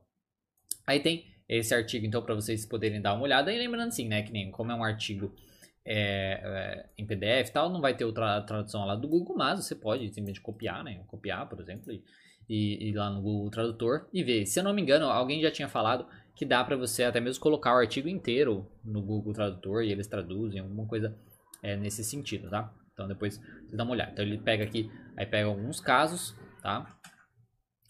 [0.87, 3.53] aí tem esse artigo, então, para vocês poderem dar uma olhada.
[3.53, 5.33] E lembrando assim, né, que nem como é um artigo
[5.85, 9.63] é, é, em PDF e tal, não vai ter outra tradução lá do Google, mas
[9.63, 14.23] você pode simplesmente copiar, né, copiar, por exemplo, e, e lá no Google Tradutor e
[14.23, 14.45] ver.
[14.45, 16.07] Se eu não me engano, alguém já tinha falado
[16.39, 20.07] que dá para você até mesmo colocar o artigo inteiro no Google Tradutor e eles
[20.07, 21.13] traduzem, alguma coisa
[21.61, 22.73] é, nesse sentido, tá?
[22.93, 24.13] Então depois você dá uma olhada.
[24.13, 26.97] Então ele pega aqui, aí pega alguns casos, tá?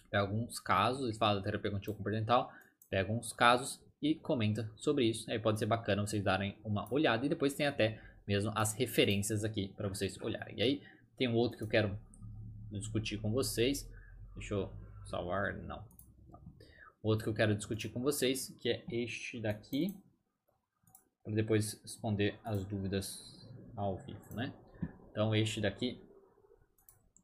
[0.09, 2.51] Pega alguns casos, ele fala da terapia contínua comportamental,
[2.89, 5.29] pega alguns casos e comenta sobre isso.
[5.29, 9.43] Aí pode ser bacana vocês darem uma olhada e depois tem até mesmo as referências
[9.43, 10.57] aqui para vocês olharem.
[10.57, 10.81] E aí
[11.19, 11.95] tem um outro que eu quero
[12.71, 13.87] discutir com vocês.
[14.35, 14.73] Deixa eu
[15.05, 15.98] salvar, não.
[17.01, 19.95] Outro que eu quero discutir com vocês, que é este daqui,
[21.23, 24.53] para depois responder as dúvidas ao vivo, né?
[25.11, 26.01] Então este daqui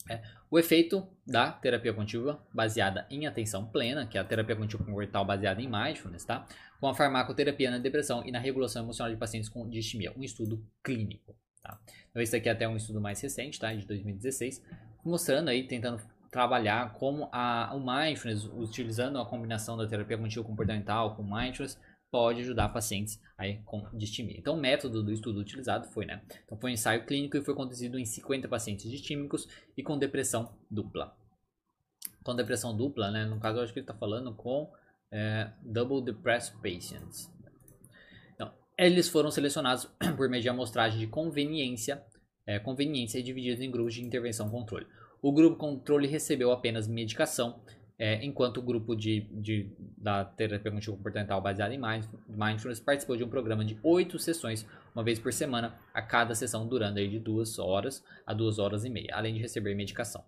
[0.07, 4.85] É, o efeito da terapia contínua baseada em atenção plena, que é a terapia contínua
[4.85, 6.45] comportamental baseada em mindfulness, tá?
[6.79, 10.63] Com a farmacoterapia na depressão e na regulação emocional de pacientes com distimia, um estudo
[10.83, 11.81] clínico, tá?
[12.11, 13.73] Então esse aqui é até um estudo mais recente, tá?
[13.73, 14.63] De 2016,
[15.03, 15.99] mostrando aí, tentando
[16.35, 21.79] trabalhar como a, o mindfulness, utilizando a combinação da terapia contínua comportamental com mindfulness,
[22.11, 24.37] pode ajudar pacientes aí com distimia.
[24.37, 26.21] Então, o método do estudo utilizado foi, né?
[26.43, 30.53] Então, foi um ensaio clínico e foi conduzido em 50 pacientes distímicos e com depressão
[30.69, 31.15] dupla.
[32.21, 33.23] Com depressão dupla, né?
[33.23, 34.69] No caso, eu acho que ele está falando com
[35.09, 37.31] é, double depressed patients.
[38.33, 39.85] Então, eles foram selecionados
[40.17, 42.03] por meio de amostragem de conveniência,
[42.45, 44.85] é, conveniência divididos em grupos de intervenção controle.
[45.25, 47.59] O grupo controle recebeu apenas medicação
[47.97, 53.23] é, enquanto o grupo de, de, da terapia cognitivo comportamental baseada em mindfulness participou de
[53.23, 57.17] um programa de oito sessões, uma vez por semana, a cada sessão durando aí de
[57.17, 60.23] duas horas a duas horas e meia, além de receber medicação.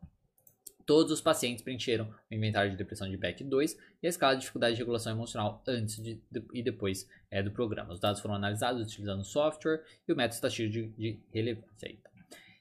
[0.83, 4.39] Todos os pacientes preencheram o inventário de depressão de Beck 2 e a escala de
[4.39, 7.93] dificuldade de regulação emocional antes de, de, e depois é, do programa.
[7.93, 11.95] Os dados foram analisados utilizando software e o método estatístico de, de relevância.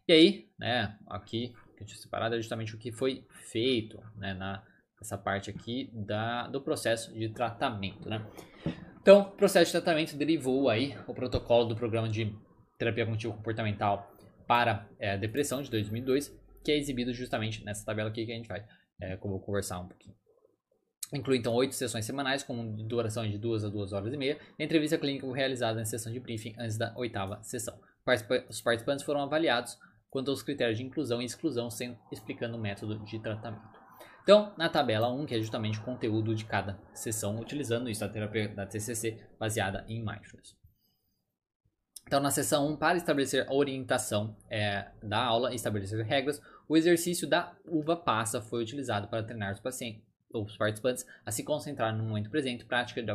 [0.09, 4.35] E aí, né, aqui que eu tinha separado é justamente o que foi feito né,
[4.35, 4.63] na
[5.01, 8.27] essa parte aqui da, do processo de tratamento, né?
[9.01, 12.35] Então, o processo de tratamento derivou aí o protocolo do programa de
[12.79, 14.11] terapia cognitivo comportamental
[14.47, 16.35] para é, depressão de 2002,
[16.65, 18.65] que é exibido justamente nessa tabela aqui que a gente vai,
[19.01, 20.15] é, como conversar um pouquinho.
[21.15, 24.99] Inclui então oito sessões semanais com duração de duas a duas horas e meia, entrevista
[24.99, 27.79] clínica realizada na sessão de briefing antes da oitava sessão.
[28.49, 29.79] Os participantes foram avaliados
[30.17, 33.79] quanto aos critérios de inclusão e exclusão, sem explicando o método de tratamento.
[34.23, 38.09] Então, na tabela 1, que é justamente o conteúdo de cada sessão, utilizando isso da
[38.09, 40.57] terapia da TCC baseada em mindfulness.
[42.07, 46.79] Então, na sessão 1, para estabelecer a orientação é, da aula e estabelecer regras, o
[46.79, 50.03] exercício da uva passa foi utilizado para treinar os pacientes,
[50.43, 53.15] os participantes a se concentrar no momento presente, prática da,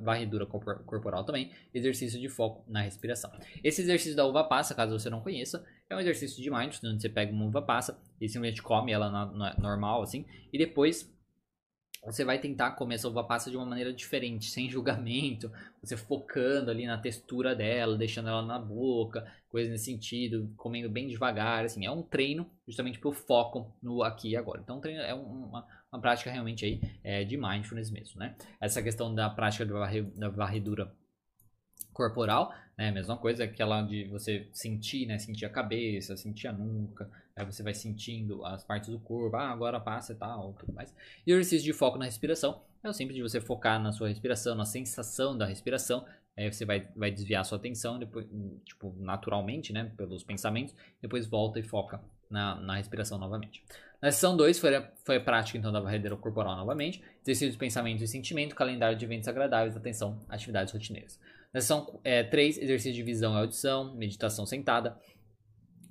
[0.00, 3.30] varredura corporal também, exercício de foco na respiração.
[3.62, 7.02] Esse exercício da uva passa, caso você não conheça, é um exercício de mindfulness, onde
[7.02, 11.12] você pega uma uva passa e simplesmente come ela na, na, normal, assim, e depois
[12.04, 15.50] você vai tentar comer essa uva passa de uma maneira diferente, sem julgamento,
[15.82, 21.08] você focando ali na textura dela, deixando ela na boca, coisa nesse sentido, comendo bem
[21.08, 24.60] devagar, assim, é um treino justamente para o foco no aqui e agora.
[24.60, 28.34] Então, treino é uma, uma prática realmente aí é, de mindfulness mesmo, né?
[28.60, 30.92] Essa questão da prática da varredura
[31.92, 32.90] corporal, né?
[32.90, 35.18] Mesma coisa, aquela de você sentir, né?
[35.18, 39.50] Sentir a cabeça, sentir a nuca, aí você vai sentindo as partes do corpo, ah,
[39.50, 40.92] agora passa e tal, tudo mais.
[41.24, 44.08] E o exercício de foco na respiração é o simples de você focar na sua
[44.08, 46.04] respiração, na sensação da respiração,
[46.36, 48.26] aí você vai, vai desviar a sua atenção, depois,
[48.64, 49.92] tipo, naturalmente, né?
[49.96, 53.64] Pelos pensamentos, depois volta e foca na, na respiração novamente.
[54.04, 54.70] Na sessão 2 foi,
[55.02, 59.02] foi a prática então da varredura corporal novamente, exercício de pensamento e sentimento, calendário de
[59.02, 61.18] eventos agradáveis, atenção, atividades rotineiras.
[61.54, 61.86] Na sessão
[62.30, 64.94] 3, é, exercício de visão e audição, meditação sentada,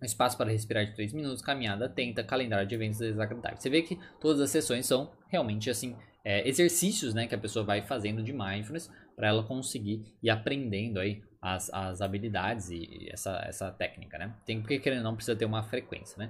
[0.03, 3.63] espaço para respirar de 3 minutos, caminhada atenta, calendário de eventos desagradáveis.
[3.63, 7.65] Você vê que todas as sessões são realmente assim, é, exercícios né, que a pessoa
[7.65, 13.43] vai fazendo de mindfulness para ela conseguir ir aprendendo aí as, as habilidades e essa,
[13.43, 14.35] essa técnica, né?
[14.45, 16.29] Tem porque querendo não precisa ter uma frequência, né?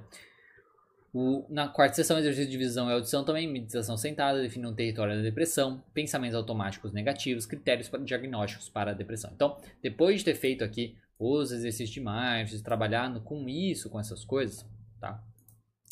[1.13, 5.15] O, na quarta sessão, exercício de visão e audição também, meditação sentada, define um território
[5.15, 9.31] da depressão, pensamentos automáticos negativos, critérios para diagnósticos para a depressão.
[9.31, 14.25] Então, depois de ter feito aqui os exercícios de mindfulness, trabalhando com isso, com essas
[14.25, 14.65] coisas,
[14.99, 15.23] tá?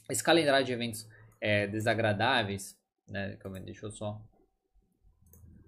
[0.09, 1.07] Esse calendário de eventos
[1.39, 2.75] é, desagradáveis,
[3.07, 3.37] né?
[3.63, 4.19] Deixa eu só...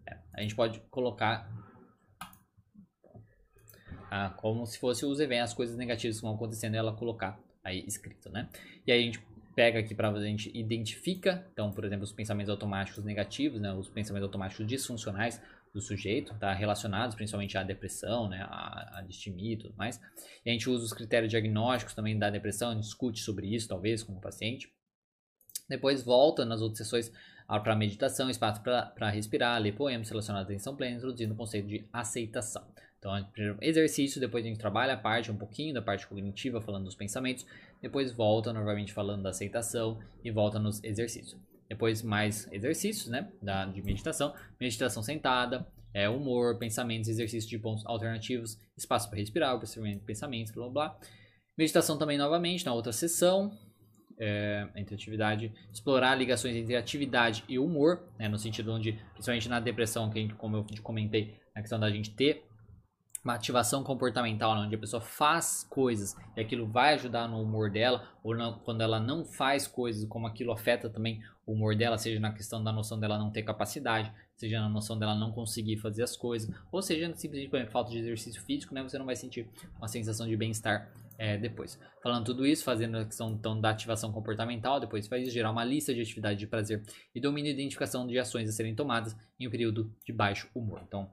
[0.08, 1.48] É, a gente pode colocar
[4.10, 7.86] ah, como se fosse os eventos, as coisas negativas que vão acontecendo, ela colocar aí
[7.88, 8.50] escrito, né?
[8.86, 12.50] E aí a gente pega aqui para a gente identifica, então, por exemplo, os pensamentos
[12.50, 15.42] automáticos negativos, né, os pensamentos automáticos disfuncionais
[15.74, 20.00] do sujeito, tá, relacionados principalmente à depressão, né, à, à distimia e tudo mais.
[20.46, 24.13] E a gente usa os critérios diagnósticos também da depressão, discute sobre isso, talvez, com
[24.13, 24.72] o paciente.
[25.68, 27.12] Depois volta nas outras sessões
[27.48, 31.68] ah, para meditação, espaço para respirar, ler poemas relacionados à atenção plena, introduzindo o conceito
[31.68, 32.63] de aceitação.
[33.00, 33.12] Então,
[33.62, 37.46] exercício, depois a gente trabalha a parte um pouquinho da parte cognitiva, falando dos pensamentos,
[37.84, 41.38] depois volta novamente falando da aceitação e volta nos exercícios.
[41.68, 47.86] Depois mais exercícios, né, da, de meditação, meditação sentada, é, humor, pensamentos, exercícios de pontos
[47.86, 49.60] alternativos, espaço para respirar,
[50.05, 50.99] pensamentos, blá, blá.
[51.57, 53.51] Meditação também novamente na outra sessão,
[54.18, 59.60] é, entre atividade, explorar ligações entre atividade e humor, né, no sentido onde, principalmente na
[59.60, 62.45] depressão, que gente, como eu comentei, na questão da gente ter
[63.24, 68.07] uma ativação comportamental, onde a pessoa faz coisas e aquilo vai ajudar no humor dela,
[68.21, 72.19] ou não, quando ela não faz coisas, como aquilo afeta também o humor dela, seja
[72.19, 76.03] na questão da noção dela não ter capacidade, seja na noção dela não conseguir fazer
[76.03, 79.15] as coisas, ou seja simplesmente por exemplo, falta de exercício físico, né, você não vai
[79.15, 81.80] sentir uma sensação de bem-estar é, depois.
[82.01, 85.93] Falando tudo isso, fazendo a questão então, da ativação comportamental, depois faz gerar uma lista
[85.93, 86.84] de atividades de prazer
[87.15, 90.82] e domínio e identificação de ações a serem tomadas em um período de baixo humor.
[90.86, 91.09] Então,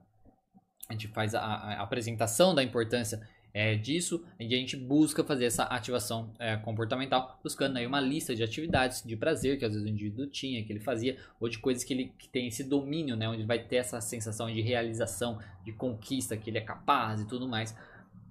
[0.89, 3.21] a gente faz a, a apresentação da importância
[3.53, 8.35] é, disso e a gente busca fazer essa ativação é, comportamental, buscando aí uma lista
[8.35, 11.59] de atividades de prazer que às vezes o indivíduo tinha, que ele fazia, ou de
[11.59, 14.61] coisas que ele que tem esse domínio, né, onde ele vai ter essa sensação de
[14.61, 17.75] realização, de conquista, que ele é capaz e tudo mais.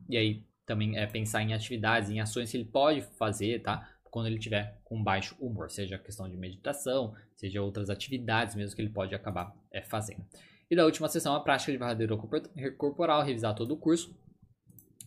[0.08, 3.88] E aí também é pensar em atividades, em ações que ele pode fazer, tá?
[4.04, 8.82] Quando ele tiver com baixo humor, seja questão de meditação, seja outras atividades mesmo que
[8.82, 10.24] ele pode acabar é, fazendo.
[10.70, 12.16] E da última sessão, a prática de varredura
[12.78, 14.14] corporal, revisar todo o curso,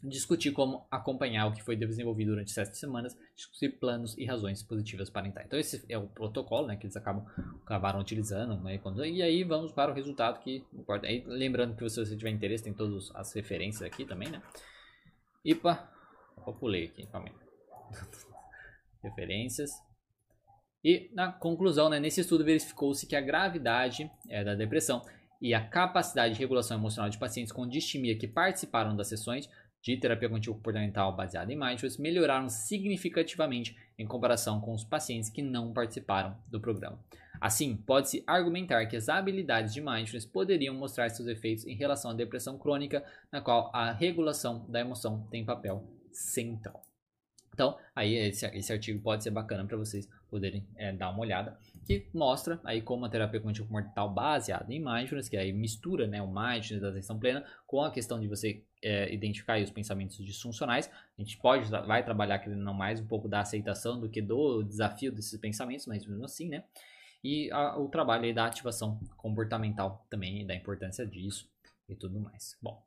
[0.03, 5.09] discutir como acompanhar o que foi desenvolvido durante sete semanas, discutir planos e razões positivas
[5.09, 5.45] para entrar.
[5.45, 7.25] Então esse é o protocolo né, que eles acabam,
[7.63, 11.07] acabaram utilizando, né, quando, e aí vamos para o resultado que importa.
[11.07, 14.41] Aí, lembrando que se você tiver interesse, tem todas as referências aqui também, né?
[15.45, 15.89] IPA,
[16.45, 17.35] eu pulei aqui, calma aí.
[19.01, 19.71] referências.
[20.83, 25.01] E na conclusão, né, nesse estudo verificou-se que a gravidade é, da depressão
[25.43, 29.49] e a capacidade de regulação emocional de pacientes com distimia que participaram das sessões
[29.81, 35.73] de terapia comportamental baseada em mindfulness melhoraram significativamente em comparação com os pacientes que não
[35.73, 36.97] participaram do programa.
[37.41, 42.13] Assim, pode-se argumentar que as habilidades de mindfulness poderiam mostrar seus efeitos em relação à
[42.13, 46.81] depressão crônica, na qual a regulação da emoção tem papel central.
[47.53, 51.57] Então, aí esse, esse artigo pode ser bacana para vocês poderem é, dar uma olhada,
[51.85, 56.21] que mostra aí como a terapia cognitivo mortal baseada em mindfulness, que aí mistura né,
[56.21, 60.89] o mindfulness da atenção plena com a questão de você é, identificar os pensamentos disfuncionais.
[61.17, 65.11] A gente pode, vai trabalhar querendo mais um pouco da aceitação do que do desafio
[65.11, 66.63] desses pensamentos, mas mesmo assim, né?
[67.23, 71.49] E a, o trabalho aí da ativação comportamental também, da importância disso
[71.87, 72.57] e tudo mais.
[72.61, 72.81] Bom,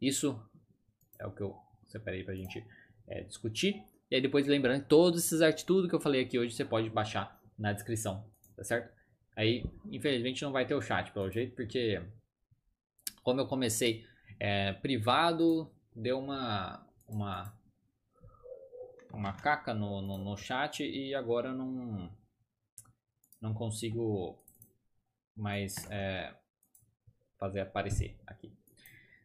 [0.00, 0.38] isso
[1.18, 1.56] é o que eu
[1.86, 2.64] separei para a gente
[3.06, 3.82] é, discutir.
[4.10, 7.41] E aí depois lembrando, todos esses artigos, que eu falei aqui hoje, você pode baixar
[7.58, 8.92] na descrição, tá certo?
[9.36, 12.02] Aí, infelizmente, não vai ter o chat pelo jeito, porque
[13.22, 14.04] como eu comecei
[14.38, 17.58] é, privado, deu uma, uma,
[19.12, 22.10] uma caca no, no, no chat e agora não,
[23.40, 24.38] não consigo
[25.36, 26.34] mais é,
[27.38, 28.56] fazer aparecer aqui.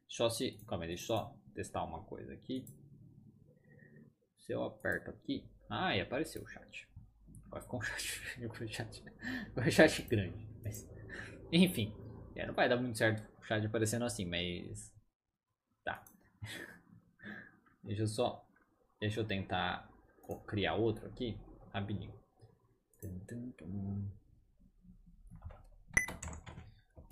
[0.07, 2.65] Só se, calma aí, deixa eu só testar uma coisa aqui.
[4.37, 5.45] Se eu aperto aqui.
[5.69, 6.87] Ah, e apareceu o chat.
[7.49, 8.23] Vai ficar um chat,
[8.69, 10.47] chat, chat grande.
[10.63, 10.87] Mas,
[11.51, 11.95] enfim,
[12.35, 14.93] é, não vai dar muito certo o chat aparecendo assim, mas.
[15.83, 16.03] Tá.
[17.83, 18.45] Deixa eu só.
[18.99, 19.89] Deixa eu tentar
[20.47, 21.39] criar outro aqui.
[21.73, 22.13] Rapidinho.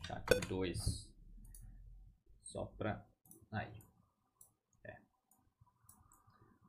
[0.05, 1.09] Chat 2.
[2.43, 3.05] Só pra.
[3.51, 3.86] Aí.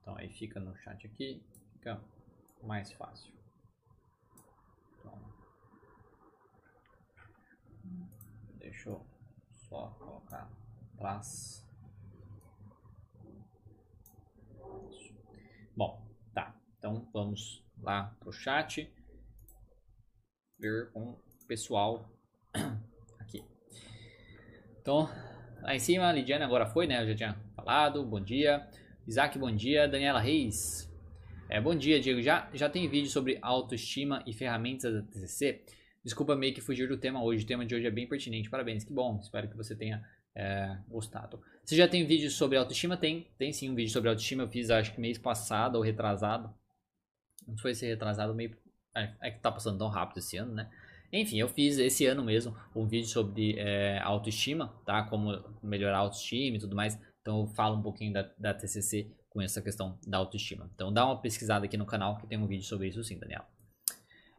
[0.06, 2.00] Então aí fica no chat aqui, fica
[2.62, 3.34] mais fácil.
[5.00, 5.20] Então,
[8.66, 9.06] deixa eu
[9.52, 10.50] só colocar
[10.94, 11.64] atrás.
[15.76, 16.04] Bom,
[16.34, 16.54] tá.
[16.78, 18.92] Então vamos lá pro chat
[20.58, 22.10] ver com o pessoal
[23.20, 23.44] aqui.
[24.80, 25.08] Então,
[25.62, 27.02] lá em cima, a Lidiane agora foi, né?
[27.02, 28.04] Eu já tinha falado.
[28.04, 28.68] Bom dia.
[29.06, 29.86] Isaac, bom dia.
[29.86, 30.90] Daniela Reis.
[31.48, 32.20] É, bom dia, Diego.
[32.20, 35.62] Já, já tem vídeo sobre autoestima e ferramentas da TCC?
[36.06, 37.42] Desculpa meio que fugir do tema hoje.
[37.42, 38.48] O tema de hoje é bem pertinente.
[38.48, 39.18] Parabéns, que bom.
[39.20, 41.42] Espero que você tenha é, gostado.
[41.64, 42.96] Você já tem vídeo sobre autoestima?
[42.96, 43.26] Tem.
[43.36, 44.44] Tem sim um vídeo sobre autoestima.
[44.44, 46.54] Eu fiz acho que mês passado ou retrasado.
[47.44, 48.56] Não foi ser retrasado, meio.
[48.94, 50.70] É, é que tá passando tão rápido esse ano, né?
[51.12, 55.02] Enfim, eu fiz esse ano mesmo um vídeo sobre é, autoestima, tá?
[55.02, 56.96] Como melhorar a autoestima e tudo mais.
[57.20, 60.70] Então eu falo um pouquinho da, da TCC com essa questão da autoestima.
[60.72, 63.44] Então dá uma pesquisada aqui no canal que tem um vídeo sobre isso sim, Daniel.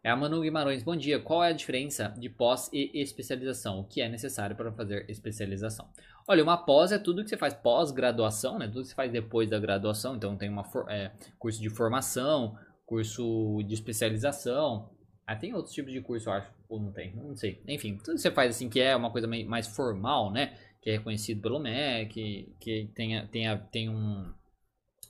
[0.07, 1.19] É a Manu Guimarães, bom dia.
[1.19, 3.81] Qual é a diferença de pós e especialização?
[3.81, 5.85] O que é necessário para fazer especialização?
[6.25, 8.67] Olha, uma pós é tudo que você faz pós-graduação, né?
[8.67, 10.15] Tudo que você faz depois da graduação.
[10.15, 14.89] Então tem uma é, curso de formação, curso de especialização.
[15.25, 17.61] Ah, tem outros tipos de curso, eu acho, ou não tem, não sei.
[17.67, 20.53] Enfim, tudo que você faz assim que é uma coisa mais formal, né?
[20.81, 24.31] que é reconhecido pelo MEC, que tenha, tenha, tem um,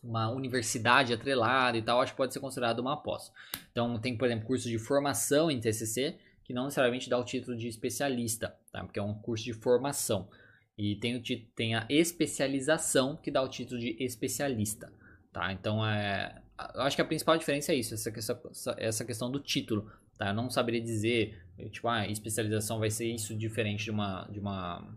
[0.04, 3.32] uma universidade atrelada e tal, acho que pode ser considerado uma pós.
[3.72, 7.58] Então, tem, por exemplo, curso de formação em TCC, que não necessariamente dá o título
[7.58, 8.84] de especialista, tá?
[8.84, 10.30] porque é um curso de formação.
[10.78, 11.24] e tem, o,
[11.56, 14.92] tem a especialização que dá o título de especialista,
[15.34, 15.52] tá?
[15.52, 16.42] Então, é,
[16.76, 20.30] acho que a principal diferença é isso, essa, essa, essa questão do título, tá?
[20.30, 21.38] Eu não saberia dizer,
[21.72, 24.88] tipo, ah, especialização vai ser isso diferente de uma, de uma,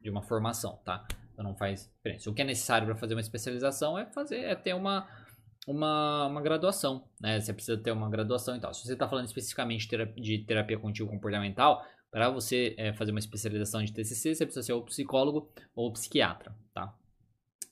[0.00, 1.06] de uma formação, tá?
[1.38, 2.28] Então não faz diferença.
[2.28, 5.08] O que é necessário para fazer uma especialização é fazer, é ter uma,
[5.68, 7.40] uma, uma graduação, né?
[7.40, 8.74] Você precisa ter uma graduação e tal.
[8.74, 13.12] Se você está falando especificamente de terapia, de terapia contínua comportamental, para você é, fazer
[13.12, 16.92] uma especialização de TCC, você precisa ser ou psicólogo ou psiquiatra, tá?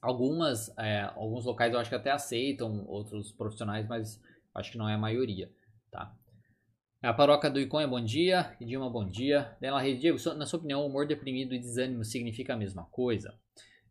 [0.01, 4.23] Algumas, é, alguns locais eu acho que até aceitam outros profissionais, mas
[4.55, 5.51] acho que não é a maioria,
[5.91, 6.14] tá?
[7.03, 9.57] A paróquia do Icon é bom dia, Idilma bom dia.
[9.61, 13.37] Dela Reis, Diego, na sua opinião, humor deprimido e desânimo significa a mesma coisa?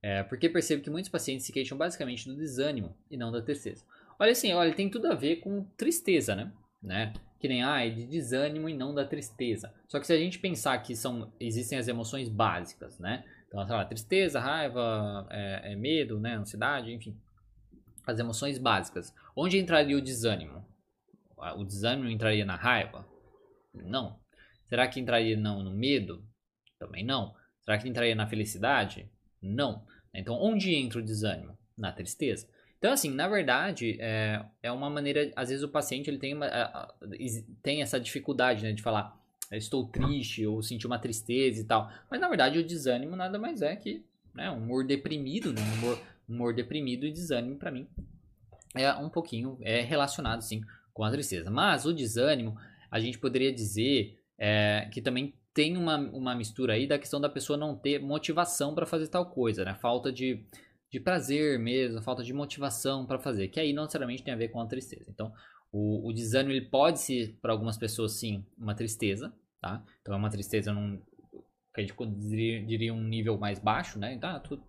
[0.08, 3.84] É, porque percebo que muitos pacientes se queixam basicamente do desânimo e não da tristeza.
[4.20, 6.54] Olha assim, olha, tem tudo a ver com tristeza, né?
[6.80, 7.12] né?
[7.40, 9.74] Que nem, ah, é de desânimo e não da tristeza.
[9.88, 13.26] Só que se a gente pensar que são, existem as emoções básicas, né?
[13.48, 17.20] Então, sei lá, tristeza, raiva, é, é medo, né, ansiedade, enfim.
[18.06, 19.12] As emoções básicas.
[19.36, 20.64] Onde entraria o desânimo?
[21.58, 23.08] O desânimo entraria na raiva?
[23.74, 24.20] Não.
[24.66, 26.24] Será que entraria não no medo?
[26.78, 27.34] Também não.
[27.62, 29.10] Será que entraria na felicidade?
[29.42, 29.84] Não.
[30.20, 31.58] Então, onde entra o desânimo?
[31.78, 32.48] Na tristeza.
[32.78, 35.32] Então, assim, na verdade, é, é uma maneira.
[35.36, 36.48] Às vezes o paciente ele tem, uma,
[37.62, 39.20] tem essa dificuldade né, de falar
[39.52, 41.92] estou triste ou sentir uma tristeza e tal.
[42.10, 44.04] Mas na verdade o desânimo nada mais é que
[44.34, 45.62] né, um humor deprimido, né?
[45.62, 47.88] Um humor, humor deprimido e desânimo para mim
[48.76, 50.62] é um pouquinho é relacionado sim
[50.94, 51.50] com a tristeza.
[51.50, 52.58] Mas o desânimo
[52.90, 57.30] a gente poderia dizer é, que também tem uma, uma mistura aí da questão da
[57.30, 59.74] pessoa não ter motivação para fazer tal coisa, né?
[59.74, 60.44] Falta de,
[60.92, 64.50] de prazer mesmo, falta de motivação para fazer, que aí não necessariamente tem a ver
[64.50, 65.06] com a tristeza.
[65.10, 65.34] Então,
[65.72, 69.82] o, o desânimo ele pode ser, para algumas pessoas, sim, uma tristeza, tá?
[70.02, 71.02] Então é uma tristeza num,
[71.74, 74.14] que a gente diria, diria um nível mais baixo, né?
[74.14, 74.60] Então, ah, tô,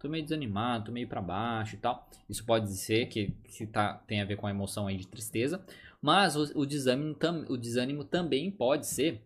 [0.00, 2.08] tô meio desanimado, tô meio para baixo e tal.
[2.28, 5.64] Isso pode ser que, que tá, tem a ver com a emoção aí de tristeza.
[6.00, 9.22] Mas o, o, desânimo, tam, o desânimo também pode ser,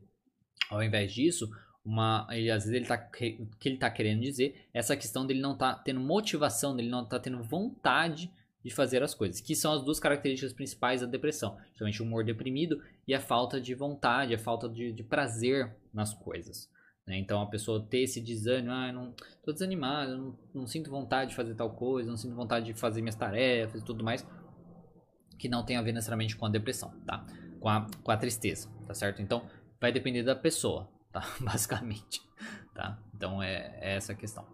[0.70, 1.48] ao invés disso,
[1.84, 5.40] uma, ele, às vezes ele tá, o que ele tá querendo dizer, essa questão dele
[5.40, 8.30] não tá tendo motivação, dele não tá tendo vontade
[8.64, 12.24] de fazer as coisas, que são as duas características principais da depressão, justamente o humor
[12.24, 16.68] deprimido e a falta de vontade, a falta de, de prazer nas coisas.
[17.06, 17.16] Né?
[17.18, 19.14] Então a pessoa ter esse desânimo, ah, não
[19.44, 23.00] tô desanimado, não, não sinto vontade de fazer tal coisa, não sinto vontade de fazer
[23.00, 24.26] minhas tarefas e tudo mais,
[25.38, 27.24] que não tem a ver necessariamente com a depressão, tá?
[27.60, 29.22] Com a, com a tristeza, tá certo?
[29.22, 29.48] Então
[29.80, 31.22] vai depender da pessoa, tá?
[31.40, 32.22] Basicamente,
[32.74, 32.98] tá?
[33.14, 34.46] Então é, é essa a questão.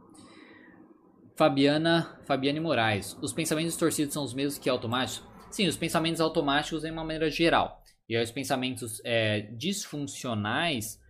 [1.36, 3.16] Fabiana, Fabiane Moraes.
[3.20, 5.26] Os pensamentos distorcidos são os mesmos que automáticos?
[5.50, 7.82] Sim, os pensamentos automáticos de uma maneira geral.
[8.08, 11.00] E aí os pensamentos é, disfuncionais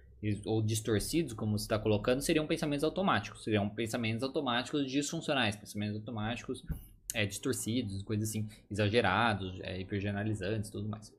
[0.44, 3.42] ou distorcidos, como você está colocando, seriam pensamentos automáticos.
[3.42, 6.64] Seriam pensamentos automáticos disfuncionais, pensamentos automáticos
[7.12, 11.12] é, distorcidos, coisas assim, exagerados, é, hipergeneralizantes tudo mais.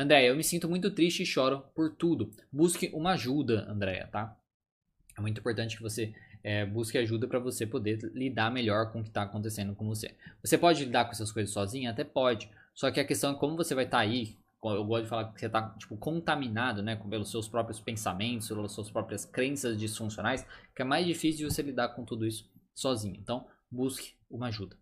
[0.00, 2.30] Andréia, eu me sinto muito triste e choro por tudo.
[2.50, 4.34] Busque uma ajuda, Andréia, tá?
[5.16, 9.02] É muito importante que você é, busque ajuda para você poder lidar melhor com o
[9.02, 10.16] que está acontecendo com você.
[10.42, 11.90] Você pode lidar com essas coisas sozinho?
[11.90, 12.50] Até pode.
[12.74, 14.38] Só que a questão é como você vai estar tá aí.
[14.64, 18.72] Eu gosto de falar que você está tipo, contaminado né, pelos seus próprios pensamentos, pelas
[18.72, 23.16] suas próprias crenças disfuncionais, que é mais difícil de você lidar com tudo isso sozinho.
[23.20, 24.78] Então, busque uma ajuda.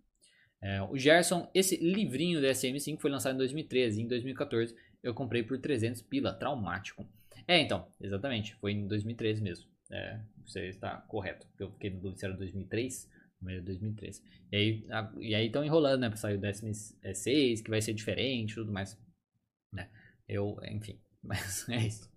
[0.60, 4.02] É, o Gerson, esse livrinho da SM5 foi lançado em 2013.
[4.02, 7.06] Em 2014 eu comprei por 300 pila, traumático.
[7.46, 9.68] É, então, exatamente, foi em 2013 mesmo.
[9.90, 11.46] É, você está correto.
[11.58, 14.22] Eu fiquei no dúvida se era 2003, no meio de 2003.
[14.52, 14.86] E aí,
[15.20, 18.98] e aí estão enrolando, né, para sair o DS6, que vai ser diferente tudo mais.
[19.72, 19.88] Né?
[20.28, 22.10] Eu, enfim, mas é isso.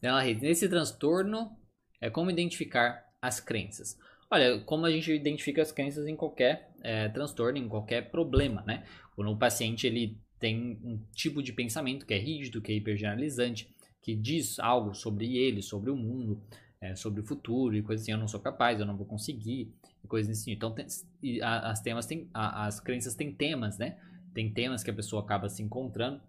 [0.00, 1.56] Ela nesse transtorno,
[2.00, 3.96] é como identificar as crenças.
[4.28, 8.84] Olha, como a gente identifica as crenças em qualquer é, transtorno, em qualquer problema, né?
[9.14, 13.72] Quando o paciente ele tem um tipo de pensamento que é rígido, que é hipergeneralizante,
[14.02, 16.42] que diz algo sobre ele, sobre o mundo,
[16.80, 19.72] é, sobre o futuro e coisas assim, eu não sou capaz, eu não vou conseguir,
[20.02, 20.50] e coisas assim.
[20.50, 20.84] Então, tem,
[21.40, 23.96] as temas têm, a, as crenças têm temas, né?
[24.34, 26.20] Tem temas que a pessoa acaba se encontrando,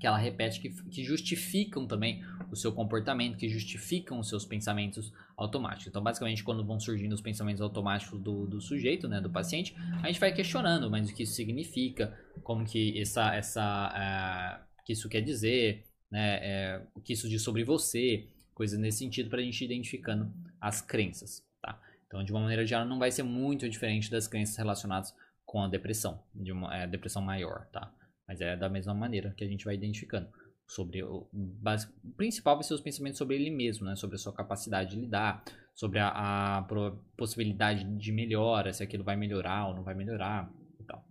[0.00, 5.12] que ela repete, que, que justificam também o seu comportamento, que justificam os seus pensamentos
[5.36, 5.88] automáticos.
[5.88, 10.06] Então, basicamente, quando vão surgindo os pensamentos automáticos do, do sujeito, né, do paciente, a
[10.06, 15.06] gente vai questionando, mas o que isso significa, como que essa, essa, uh, que isso
[15.08, 19.42] quer dizer, né, é, o que isso diz sobre você, coisas nesse sentido para a
[19.42, 21.80] gente ir identificando as crenças, tá?
[22.06, 25.68] Então, de uma maneira geral, não vai ser muito diferente das crenças relacionadas com a
[25.68, 27.92] depressão, de uma é, depressão maior, tá?
[28.30, 30.28] Mas é da mesma maneira que a gente vai identificando
[30.64, 33.96] sobre o, base, o principal vai ser os pensamentos sobre ele mesmo, né?
[33.96, 35.42] Sobre a sua capacidade de lidar,
[35.74, 36.68] sobre a, a
[37.16, 41.04] possibilidade de melhora, se aquilo vai melhorar ou não vai melhorar e tal.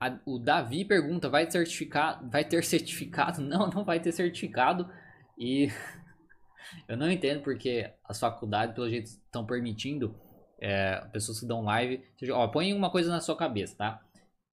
[0.00, 2.30] A, o Davi pergunta, vai ter certificado?
[2.30, 3.42] Vai ter certificado?
[3.42, 4.90] Não, não vai ter certificado.
[5.36, 5.68] E
[6.88, 10.18] eu não entendo porque as faculdades, pelo jeito, estão permitindo
[10.58, 12.02] é, pessoas que dão live.
[12.18, 14.09] Seja, ó, põe uma coisa na sua cabeça, tá?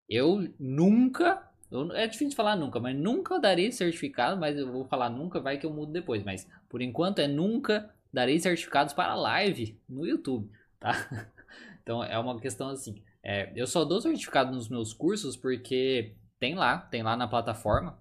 [0.09, 5.09] Eu nunca eu, é difícil falar nunca, mas nunca darei certificado, mas eu vou falar
[5.09, 6.23] nunca, vai que eu mudo depois.
[6.23, 10.49] Mas por enquanto é nunca darei certificados para live no YouTube,
[10.79, 10.93] tá?
[11.83, 13.01] Então é uma questão assim.
[13.23, 17.97] É, eu só dou certificado nos meus cursos porque tem lá, tem lá na plataforma,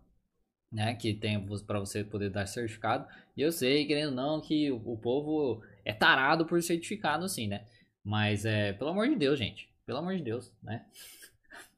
[0.73, 0.93] né?
[0.97, 3.07] Que tem para você poder dar certificado.
[3.37, 7.47] E eu sei, querendo ou não, que o, o povo é tarado por certificado, assim,
[7.47, 7.65] né?
[8.03, 9.69] Mas é, pelo amor de Deus, gente.
[9.87, 10.85] Pelo amor de Deus, né?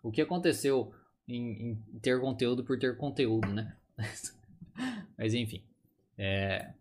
[0.08, 0.92] O que aconteceu
[1.28, 3.76] em, em ter conteúdo por ter conteúdo, né?
[5.16, 5.62] Mas enfim.
[6.16, 6.72] É...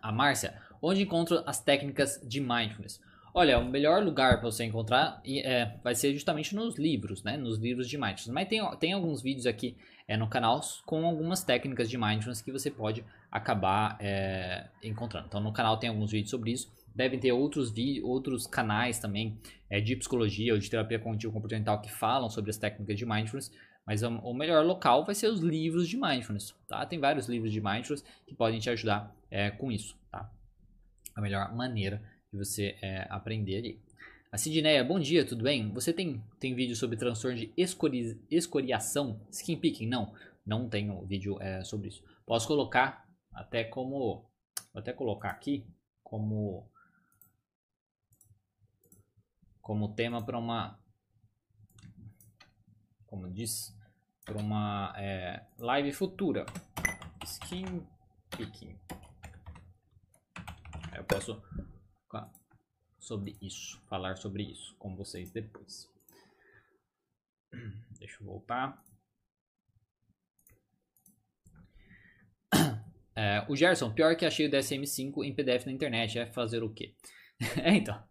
[0.00, 3.00] A Márcia, onde encontro as técnicas de mindfulness?
[3.34, 7.36] Olha, o melhor lugar para você encontrar é, vai ser justamente nos livros, né?
[7.36, 8.28] Nos livros de mindfulness.
[8.28, 9.76] Mas tem, tem alguns vídeos aqui
[10.06, 15.28] é, no canal com algumas técnicas de mindfulness que você pode acabar é, encontrando.
[15.28, 16.70] Então no canal tem alguns vídeos sobre isso.
[16.94, 17.72] Devem ter outros
[18.02, 19.38] outros canais também
[19.70, 23.50] é, de psicologia ou de terapia cognitivo comportamental que falam sobre as técnicas de mindfulness.
[23.86, 26.86] Mas o melhor local vai ser os livros de mindfulness, tá?
[26.86, 30.30] Tem vários livros de mindfulness que podem te ajudar é, com isso, tá?
[31.16, 32.00] A melhor maneira
[32.32, 33.82] de você é, aprender ali.
[34.30, 35.70] A Sidneia, bom dia, tudo bem?
[35.74, 39.86] Você tem, tem vídeo sobre transtorno de escori, escoriação, skin picking?
[39.86, 40.14] Não,
[40.46, 42.02] não tenho vídeo é, sobre isso.
[42.24, 44.24] Posso colocar até como,
[44.72, 45.66] vou até colocar aqui
[46.02, 46.70] como
[49.62, 50.78] como tema para uma
[53.06, 53.74] como diz
[54.24, 56.44] para uma é, live futura
[57.24, 57.86] skin
[58.36, 58.78] picking
[60.94, 61.42] eu posso
[63.02, 65.90] sobre isso, falar sobre isso com vocês depois.
[67.98, 68.82] Deixa eu voltar.
[73.14, 76.72] É, o Gerson, pior que achei o DSM-5 em PDF na internet, é fazer o
[76.72, 76.94] quê?
[77.62, 78.02] é, então,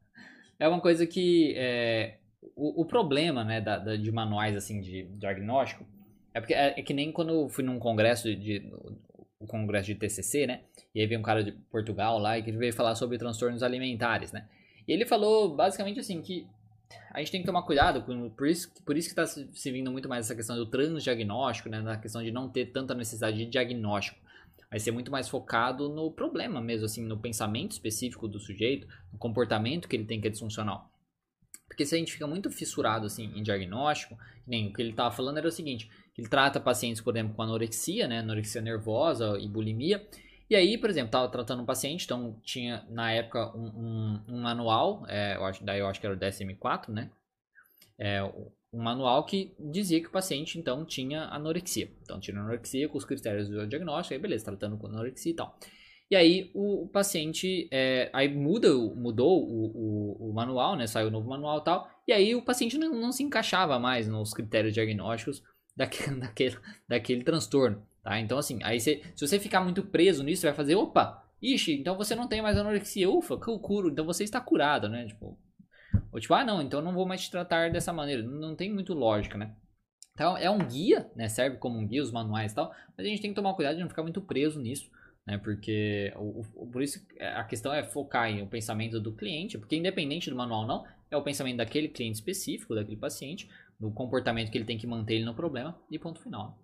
[0.62, 2.18] é uma coisa que é,
[2.56, 5.84] o, o, problema né, da, da, de manuais assim de diagnóstico
[6.36, 8.72] é porque é, é, que nem quando eu fui num congresso de,
[9.40, 10.62] o congresso de TCC, né?
[10.94, 14.32] E aí veio um cara de Portugal lá e que veio falar sobre transtornos alimentares,
[14.32, 14.48] né?
[14.88, 16.48] E ele falou basicamente assim que
[17.12, 18.04] a gente tem que tomar cuidado,
[18.38, 21.82] por isso, por isso que está se vindo muito mais essa questão do transdiagnóstico, né?
[21.82, 24.21] Na questão de não ter tanta necessidade de diagnóstico.
[24.72, 29.20] Vai ser muito mais focado no problema mesmo, assim, no pensamento específico do sujeito, no
[29.20, 30.90] comportamento que ele tem que é disfuncional.
[31.68, 34.18] Porque se a gente fica muito fissurado assim em diagnóstico,
[34.48, 37.42] nem o que ele estava falando era o seguinte, ele trata pacientes, por exemplo, com
[37.42, 40.06] anorexia, né, anorexia nervosa e bulimia,
[40.50, 44.42] e aí, por exemplo, estava tratando um paciente, então tinha na época um, um, um
[44.42, 47.10] manual, é, eu acho, daí eu acho que era o DSM-4, né?
[47.98, 48.20] É,
[48.74, 51.92] um manual que dizia que o paciente então tinha anorexia.
[52.02, 55.58] Então tinha anorexia com os critérios do diagnóstico, aí beleza, tratando com anorexia e tal.
[56.10, 60.86] E aí o, o paciente, é, aí muda, mudou o, o, o, manual, né?
[60.86, 61.90] Saiu o novo manual e tal.
[62.08, 65.42] E aí o paciente não, não se encaixava mais nos critérios diagnósticos
[65.76, 66.58] daquele, daquele,
[66.88, 67.86] daquele transtorno.
[68.04, 68.20] Tá?
[68.20, 71.96] Então, assim, aí você, se você ficar muito preso nisso, vai fazer, opa, ixi, então
[71.96, 75.06] você não tem mais anorexia, ufa, que eu curo, então você está curado, né?
[75.06, 75.38] Tipo,
[76.12, 78.22] ou tipo, ah, não, então não vou mais te tratar dessa maneira.
[78.22, 79.56] Não tem muito lógica, né?
[80.14, 81.30] Então, é um guia, né?
[81.30, 83.76] Serve como um guia, os manuais e tal, mas a gente tem que tomar cuidado
[83.76, 84.90] de não ficar muito preso nisso,
[85.26, 85.38] né?
[85.38, 87.00] Porque, o, o, por isso,
[87.36, 91.18] a questão é focar em o pensamento do cliente, porque independente do manual não, é
[91.18, 93.50] o pensamento daquele cliente específico, daquele paciente,
[93.80, 96.60] no comportamento que ele tem que manter ele no problema, e ponto final.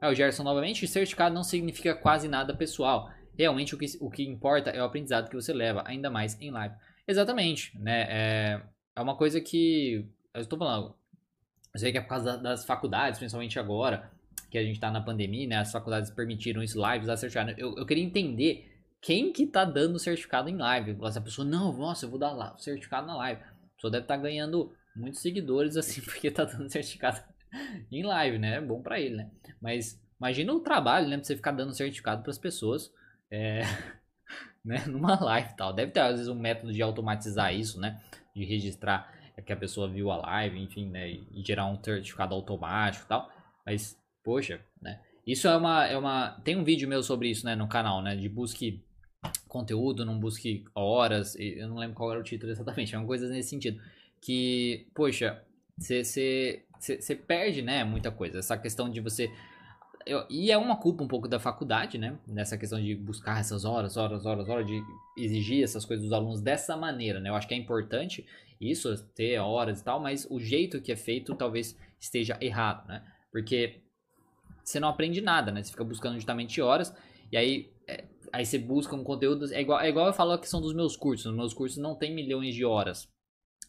[0.00, 3.10] É, o Gerson novamente, certificado não significa quase nada pessoal.
[3.38, 6.50] Realmente o que, o que importa é o aprendizado que você leva, ainda mais em
[6.50, 6.74] live.
[7.06, 8.06] Exatamente, né?
[8.08, 8.62] É,
[8.94, 10.06] é uma coisa que.
[10.34, 10.94] Eu estou falando.
[11.74, 14.10] Eu sei que é por causa das faculdades, principalmente agora,
[14.50, 15.56] que a gente está na pandemia, né?
[15.56, 17.58] As faculdades permitiram isso, lives, dar certificado.
[17.58, 18.70] Eu, eu queria entender
[19.00, 20.96] quem que tá dando certificado em live.
[21.04, 23.42] Essa pessoa, não, nossa, eu vou dar lá, certificado na live.
[23.42, 27.22] A pessoa deve estar tá ganhando muitos seguidores assim, porque tá dando certificado
[27.90, 28.56] em live, né?
[28.56, 29.30] É bom para ele, né?
[29.60, 31.16] Mas imagina o trabalho, né?
[31.16, 32.92] Pra você ficar dando certificado para as pessoas,
[33.30, 33.62] é,
[34.64, 34.84] né?
[34.86, 35.72] Numa live e tal.
[35.72, 38.00] Deve ter, às vezes, um método de automatizar isso, né?
[38.34, 39.12] De registrar
[39.44, 41.10] que a pessoa viu a live, enfim, né?
[41.10, 43.30] E gerar um certificado automático e tal.
[43.64, 45.00] Mas, poxa, né?
[45.26, 46.30] Isso é uma, é uma...
[46.44, 47.54] Tem um vídeo meu sobre isso, né?
[47.54, 48.16] No canal, né?
[48.16, 48.82] De busque
[49.48, 51.36] conteúdo, não busque horas.
[51.38, 52.94] Eu não lembro qual era o título exatamente.
[52.94, 53.80] É uma coisa nesse sentido.
[54.20, 55.42] Que, poxa,
[55.78, 56.64] você
[57.26, 58.38] perde, né, muita coisa.
[58.38, 59.30] Essa questão de você
[60.06, 62.18] eu, e é uma culpa um pouco da faculdade, né?
[62.26, 64.82] Nessa questão de buscar essas horas, horas, horas, horas, de
[65.16, 67.30] exigir essas coisas dos alunos dessa maneira, né?
[67.30, 68.26] Eu acho que é importante
[68.60, 73.02] isso, ter horas e tal, mas o jeito que é feito talvez esteja errado, né?
[73.30, 73.80] Porque
[74.62, 75.62] você não aprende nada, né?
[75.62, 76.94] Você fica buscando justamente horas
[77.32, 79.52] e aí, é, aí você busca um conteúdo.
[79.52, 81.26] É igual, é igual eu falo a questão dos meus cursos.
[81.26, 83.08] Os meus cursos não tem milhões de horas.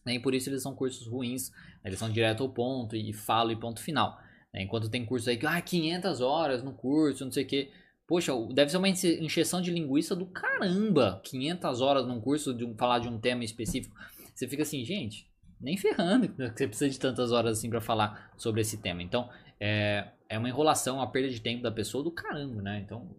[0.06, 0.16] Né?
[0.16, 1.50] E por isso eles são cursos ruins.
[1.50, 1.86] Né?
[1.86, 4.20] Eles são direto ao ponto e falo e ponto final.
[4.54, 4.64] Né?
[4.64, 7.72] Enquanto tem curso aí que, ah, 500 horas no curso, não sei o que.
[8.06, 11.22] Poxa, deve ser uma encheção de linguiça do caramba.
[11.24, 13.96] 500 horas num curso de falar de um tema específico.
[14.36, 15.30] Você fica assim, gente,
[15.60, 19.02] nem ferrando que você precisa de tantas horas assim para falar sobre esse tema.
[19.02, 19.30] Então,
[19.60, 22.80] é, é uma enrolação, uma perda de tempo da pessoa do caramba, né?
[22.86, 23.16] Então,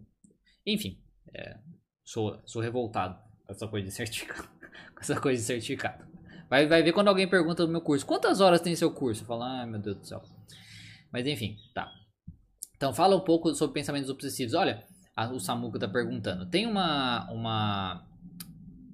[0.65, 0.99] enfim,
[1.33, 1.57] é,
[2.03, 4.47] sou, sou revoltado com essa coisa de certificado.
[4.93, 6.05] com essa coisa de certificado.
[6.47, 9.23] Vai, vai ver quando alguém pergunta do meu curso, quantas horas tem seu curso?
[9.23, 10.21] Eu falo, ai meu Deus do céu.
[11.15, 11.89] Mas enfim, tá.
[12.75, 14.53] Então fala um pouco sobre pensamentos obsessivos.
[14.53, 14.83] Olha,
[15.15, 16.45] a, o Samuca tá perguntando.
[16.45, 18.05] Tem uma, uma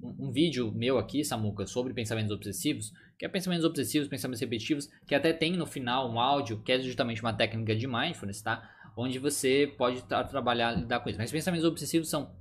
[0.04, 4.88] um, um vídeo meu aqui, Samuca, sobre pensamentos obsessivos, que é pensamentos obsessivos, pensamentos repetitivos,
[5.08, 8.70] que até tem no final um áudio, que é justamente uma técnica de mindfulness, tá?
[8.96, 11.18] Onde você pode tra trabalhar, lidar com isso.
[11.18, 12.32] Mas pensamentos obsessivos são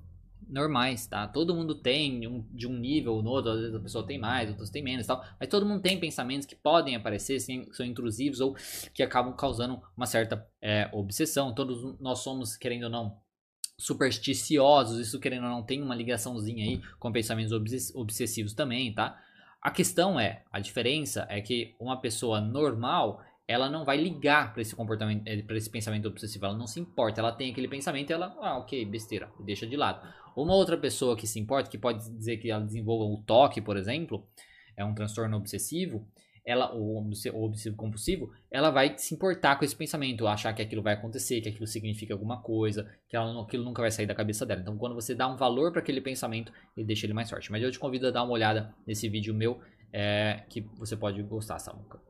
[0.50, 1.26] normais, tá?
[1.26, 4.18] Todo mundo tem um, de um nível ou no outro, às vezes a pessoa tem
[4.18, 5.24] mais, outras tem menos, tal.
[5.38, 8.54] Mas todo mundo tem pensamentos que podem aparecer, sim, são intrusivos ou
[8.92, 11.54] que acabam causando uma certa é, obsessão.
[11.54, 13.16] Todos nós somos, querendo ou não,
[13.78, 14.98] supersticiosos.
[14.98, 17.52] Isso querendo ou não tem uma ligaçãozinha aí com pensamentos
[17.94, 19.18] obsessivos também, tá?
[19.62, 24.62] A questão é, a diferença é que uma pessoa normal ela não vai ligar para
[24.62, 28.12] esse comportamento, eh, para esse pensamento obsessivo, ela não se importa, ela tem aquele pensamento
[28.12, 30.06] ela, ah, ok, besteira, deixa de lado.
[30.36, 33.76] Uma outra pessoa que se importa, que pode dizer que ela desenvolva o toque, por
[33.76, 34.24] exemplo,
[34.76, 36.06] é um transtorno obsessivo,
[36.46, 36.98] ela ou
[37.44, 41.48] obsessivo compulsivo, ela vai se importar com esse pensamento, achar que aquilo vai acontecer, que
[41.48, 44.60] aquilo significa alguma coisa, que ela, aquilo nunca vai sair da cabeça dela.
[44.60, 47.50] Então, quando você dá um valor para aquele pensamento, ele deixa ele mais forte.
[47.50, 49.60] Mas eu te convido a dar uma olhada nesse vídeo meu,
[49.92, 52.09] é, que você pode gostar, Samuca.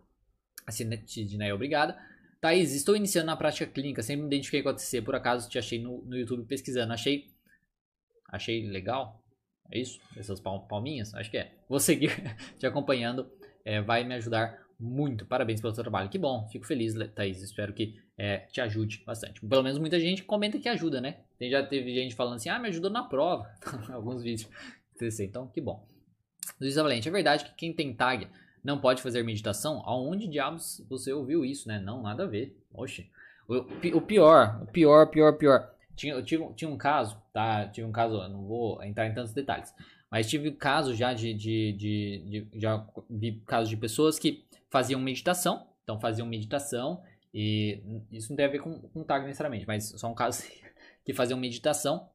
[0.71, 1.97] Assim, Sidney, obrigada.
[2.41, 5.59] Thaís, estou iniciando na prática clínica, sempre me identifiquei com a TC, por acaso te
[5.59, 6.93] achei no, no YouTube pesquisando.
[6.93, 7.27] Achei
[8.29, 9.23] achei legal.
[9.71, 10.01] É isso?
[10.17, 11.15] Essas palminhas?
[11.15, 11.53] Acho que é.
[11.69, 12.11] Vou seguir
[12.59, 13.31] te acompanhando.
[13.65, 15.27] É, vai me ajudar muito.
[15.27, 16.09] Parabéns pelo seu trabalho.
[16.09, 16.49] Que bom.
[16.51, 17.43] Fico feliz, Thaís.
[17.43, 19.41] Espero que é, te ajude bastante.
[19.47, 21.19] Pelo menos muita gente comenta que ajuda, né?
[21.39, 23.51] Tem, já teve gente falando assim, ah, me ajudou na prova.
[23.93, 24.51] Alguns vídeos.
[25.21, 25.89] Então, que bom.
[26.61, 28.29] Luiz Valente, é verdade que quem tem tag
[28.63, 29.83] não pode fazer meditação?
[29.85, 31.79] Aonde diabos você ouviu isso, né?
[31.81, 32.57] Não, nada a ver.
[32.73, 33.11] Oxe.
[33.49, 33.57] O,
[33.97, 35.75] o pior, o pior, pior, pior.
[35.97, 37.67] Tinha, eu tive, tinha um caso, tá?
[37.69, 39.75] Tive um caso, não vou entrar em tantos detalhes,
[40.11, 45.01] mas tive casos já de, de, de, de já vi casos de pessoas que faziam
[45.01, 47.03] meditação, então faziam meditação
[47.35, 50.49] e isso não tem a ver com, com tag necessariamente, mas são casos
[51.05, 52.09] que faziam meditação,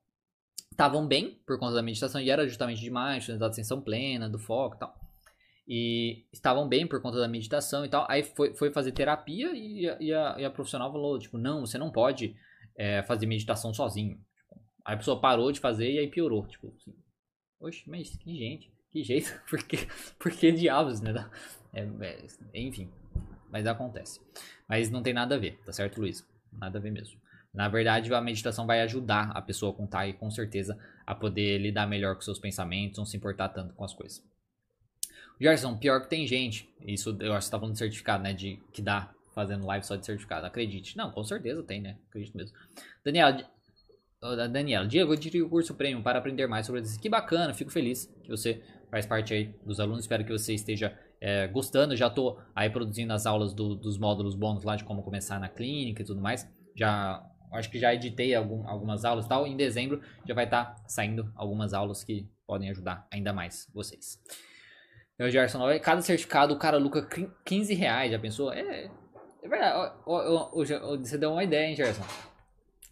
[0.72, 4.78] estavam bem por conta da meditação e era justamente demais, da atenção plena, do foco
[4.78, 5.05] e tal.
[5.68, 8.06] E estavam bem por conta da meditação e tal.
[8.10, 11.78] Aí foi, foi fazer terapia e, e, a, e a profissional falou, tipo, não, você
[11.78, 12.36] não pode
[12.78, 14.18] é, fazer meditação sozinho.
[14.38, 16.46] Tipo, aí a pessoa parou de fazer e aí piorou.
[16.48, 16.94] Tipo assim,
[17.60, 19.88] oxe, mas que gente, que jeito, por que,
[20.20, 21.14] por que diabos, né?
[21.78, 22.90] É, é, enfim,
[23.52, 24.22] mas acontece.
[24.66, 26.26] Mas não tem nada a ver, tá certo, Luiz?
[26.54, 27.20] Nada a ver mesmo.
[27.54, 31.58] Na verdade, a meditação vai ajudar a pessoa a contar e com certeza a poder
[31.58, 34.24] lidar melhor com seus pensamentos, não se importar tanto com as coisas.
[35.40, 38.34] Gerson, pior que tem gente, isso eu acho que você tá falando de certificado, né?
[38.34, 40.46] De que dá fazendo live só de certificado.
[40.46, 40.96] Acredite.
[40.96, 41.98] Não, com certeza tem, né?
[42.08, 42.58] Acredito mesmo.
[43.04, 43.46] Daniela,
[44.50, 47.00] Daniela, Diego, eu tirei o curso premium para aprender mais sobre isso.
[47.00, 50.02] Que bacana, fico feliz que você faz parte aí dos alunos.
[50.02, 51.96] Espero que você esteja é, gostando.
[51.96, 55.50] Já estou aí produzindo as aulas do, dos módulos bônus lá de como começar na
[55.50, 56.50] clínica e tudo mais.
[56.76, 57.22] Já
[57.52, 59.46] acho que já editei algum, algumas aulas e tal.
[59.46, 64.20] Em dezembro já vai estar tá saindo algumas aulas que podem ajudar ainda mais vocês.
[65.18, 67.08] Meu Gerson, cada certificado o cara lucra
[67.46, 68.52] 15 reais, já pensou?
[68.52, 68.92] É,
[69.42, 69.94] é verdade,
[71.00, 72.04] você deu uma ideia, hein, Gerson?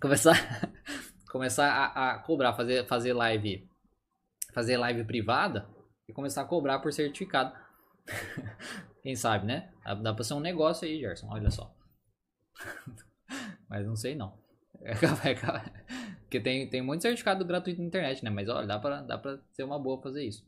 [0.02, 0.34] Começar,
[1.30, 3.70] começar a, a, cobrar, fazer, fazer live,
[4.54, 5.68] fazer live privada
[6.08, 7.54] e começar a cobrar por certificado.
[9.04, 9.74] Quem sabe, né?
[10.02, 11.76] Dá pra ser um negócio aí, Gerson, olha só.
[13.68, 14.42] Mas não sei não.
[16.22, 18.30] Porque tem, tem muito certificado gratuito na internet, né?
[18.30, 20.46] Mas olha, dá pra, dá pra ser uma boa fazer isso.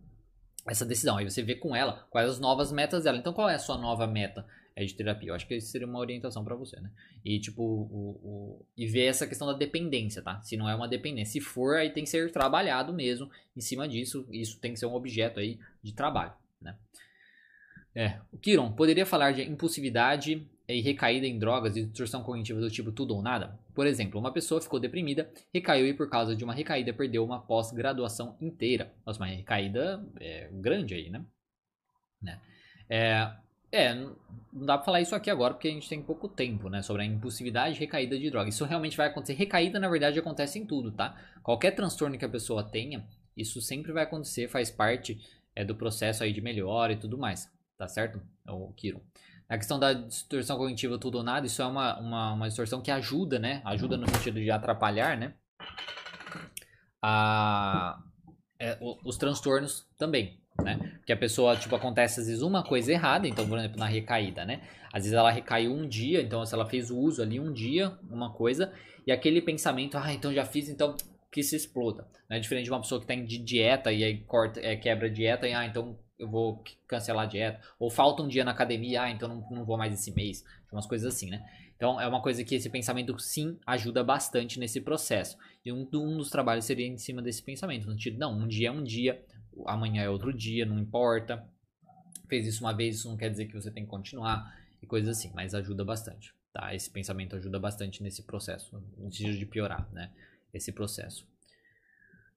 [0.67, 1.17] essa decisão.
[1.17, 3.17] Aí você vê com ela quais as novas metas dela.
[3.17, 4.45] Então, qual é a sua nova meta
[4.75, 5.29] é, de terapia?
[5.29, 6.91] Eu acho que isso seria uma orientação para você, né?
[7.23, 10.41] E, tipo, o, o, e ver essa questão da dependência, tá?
[10.41, 11.33] Se não é uma dependência.
[11.33, 14.27] Se for, aí tem que ser trabalhado mesmo em cima disso.
[14.31, 16.75] Isso tem que ser um objeto aí de trabalho, né?
[17.93, 18.19] É.
[18.31, 22.91] O Kiron, poderia falar de impulsividade e recaída em drogas e distorção cognitiva do tipo
[22.91, 23.59] tudo ou nada?
[23.73, 27.39] Por exemplo, uma pessoa ficou deprimida, recaiu e por causa de uma recaída perdeu uma
[27.39, 28.93] pós-graduação inteira.
[29.05, 31.23] Nossa, uma recaída é, grande aí, né?
[32.21, 32.39] né?
[32.89, 33.31] É,
[33.71, 34.15] é, não
[34.51, 36.81] dá pra falar isso aqui agora porque a gente tem pouco tempo, né?
[36.81, 38.49] Sobre a impulsividade e recaída de droga.
[38.49, 39.33] Isso realmente vai acontecer.
[39.33, 41.17] Recaída, na verdade, acontece em tudo, tá?
[41.41, 45.19] Qualquer transtorno que a pessoa tenha, isso sempre vai acontecer, faz parte
[45.55, 48.21] é, do processo aí de melhora e tudo mais, tá certo?
[48.47, 49.01] O Kiro.
[49.51, 52.89] A questão da distorção cognitiva tudo ou nada, isso é uma, uma, uma distorção que
[52.89, 53.61] ajuda, né?
[53.65, 55.33] Ajuda no sentido de atrapalhar, né?
[57.03, 58.01] A,
[58.57, 60.77] é, os transtornos também, né?
[60.95, 64.45] Porque a pessoa, tipo, acontece às vezes uma coisa errada, então, por exemplo, na recaída,
[64.45, 64.61] né?
[64.93, 67.91] Às vezes ela recaiu um dia, então se ela fez o uso ali um dia,
[68.09, 68.71] uma coisa,
[69.05, 70.95] e aquele pensamento, ah, então já fiz, então
[71.29, 72.07] que se exploda.
[72.29, 72.39] Né?
[72.39, 75.45] Diferente de uma pessoa que está de dieta e aí corta, é, quebra a dieta
[75.45, 77.59] e, ah, então eu vou cancelar a dieta.
[77.79, 80.45] Ou falta um dia na academia, ah, então não, não vou mais esse mês.
[80.71, 81.43] Umas coisas assim, né?
[81.75, 85.35] Então é uma coisa que esse pensamento sim ajuda bastante nesse processo.
[85.65, 87.87] E um, um dos trabalhos seria em cima desse pensamento.
[87.87, 89.25] No sentido, não, um dia é um dia,
[89.65, 91.43] amanhã é outro dia, não importa.
[92.29, 94.55] Fez isso uma vez, isso não quer dizer que você tem que continuar.
[94.79, 96.33] E coisas assim, mas ajuda bastante.
[96.53, 96.73] Tá?
[96.73, 100.11] Esse pensamento ajuda sentido nesse processo, no sentido de piorar, né?
[100.53, 101.27] Esse processo.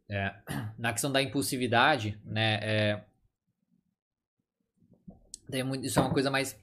[0.08, 0.34] É,
[0.78, 2.60] na questão da impulsividade, né?
[2.62, 3.04] É,
[5.82, 6.58] isso é uma coisa mais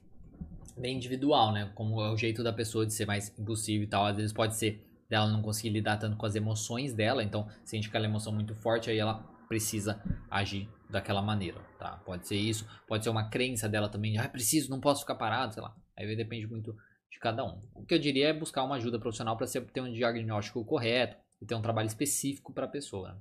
[0.76, 1.70] bem individual, né?
[1.74, 4.06] Como é o jeito da pessoa de ser mais impulsiva e tal.
[4.06, 7.88] Às vezes pode ser dela não conseguir lidar tanto com as emoções dela, então sente
[7.88, 11.98] aquela emoção muito forte, aí ela precisa agir daquela maneira, tá?
[11.98, 15.52] Pode ser isso, pode ser uma crença dela também, ah, preciso, não posso ficar parado,
[15.52, 15.76] sei lá.
[15.98, 16.74] Aí depende muito
[17.10, 17.60] de cada um.
[17.74, 21.44] O que eu diria é buscar uma ajuda profissional para ter um diagnóstico correto e
[21.44, 23.12] ter um trabalho específico para a pessoa.
[23.12, 23.20] Né?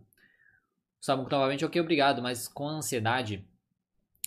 [1.01, 3.45] Sabe, novamente, ok, obrigado, mas com ansiedade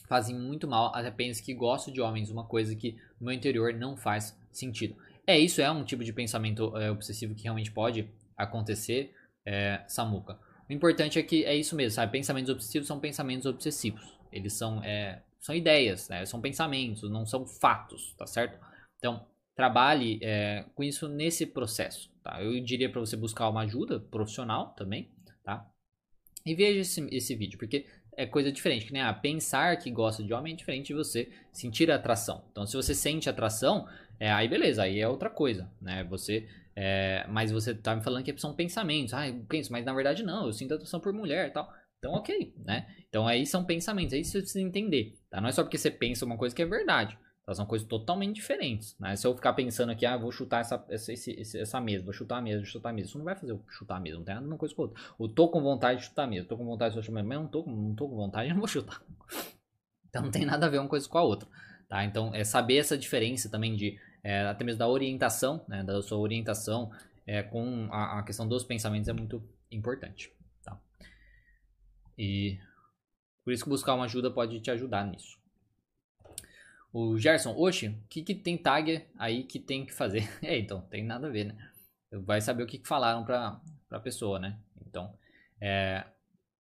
[0.09, 3.73] fazem muito mal até penso que gosto de homens, uma coisa que no meu interior
[3.75, 4.97] não faz sentido.
[5.27, 9.15] É, isso é um tipo de pensamento é, obsessivo que realmente pode acontecer,
[9.47, 10.39] é, Samuca.
[10.69, 12.13] O importante é que é isso mesmo, sabe?
[12.13, 14.19] Pensamentos obsessivos são pensamentos obsessivos.
[14.33, 16.25] Eles são, é, são ideias, né?
[16.25, 18.59] São pensamentos, não são fatos, tá certo?
[18.99, 22.43] Então, trabalhe é, com isso nesse processo, tá?
[22.43, 25.11] Eu diria para você buscar uma ajuda profissional também,
[25.45, 25.71] tá?
[26.47, 27.87] E veja esse, esse vídeo, porque
[28.17, 31.31] é coisa diferente, que nem ah, pensar que gosta de homem é diferente de você
[31.53, 32.45] sentir atração.
[32.51, 33.87] Então, se você sente atração,
[34.19, 36.05] é, aí beleza, aí é outra coisa, né?
[36.05, 39.93] Você, é, mas você tá me falando que são pensamentos, ah, eu penso, mas na
[39.93, 41.73] verdade não, eu sinto atração por mulher e tal.
[41.99, 42.87] Então, ok, né?
[43.09, 45.41] Então, aí são pensamentos, aí você precisa entender, tá?
[45.41, 47.19] Não é só porque você pensa uma coisa que é verdade.
[47.47, 48.97] Elas são coisas totalmente diferentes.
[48.99, 49.15] Né?
[49.17, 52.39] Se eu ficar pensando aqui, ah, vou chutar essa, essa, esse, essa mesa, vou chutar
[52.39, 53.09] a mesa, vou chutar a mesa.
[53.09, 55.03] Isso não vai fazer eu chutar a mesa, não tem nada uma coisa com outra.
[55.21, 57.29] Eu tô com vontade de chutar a mesa, tô com vontade de chutar a mesa,
[57.29, 59.03] mas não tô, não tô com vontade, eu não vou chutar.
[60.09, 61.49] Então não tem nada a ver uma coisa com a outra.
[61.87, 62.03] Tá?
[62.05, 65.85] Então é saber essa diferença também de é, até mesmo da orientação, né?
[65.85, 66.91] da sua orientação
[67.27, 70.33] é, com a, a, questão dos pensamentos é muito importante.
[70.63, 70.81] Tá?
[72.17, 72.59] E
[73.45, 75.39] por isso que buscar uma ajuda pode te ajudar nisso.
[76.95, 80.31] O Gerson, oxe, o que, que tem tag aí que tem que fazer?
[80.41, 81.57] é, então, tem nada a ver, né?
[82.25, 84.57] Vai saber o que, que falaram pra, pra pessoa, né?
[84.87, 85.13] Então,
[85.61, 86.05] é,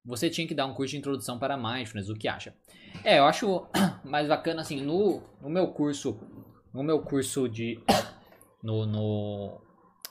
[0.04, 2.52] você tinha que dar um curso de introdução para mindfulness, o que acha?
[3.04, 3.64] É, eu acho
[4.04, 6.18] mais bacana, assim, no, no meu curso,
[6.72, 7.80] no meu curso de,
[8.60, 9.60] no, no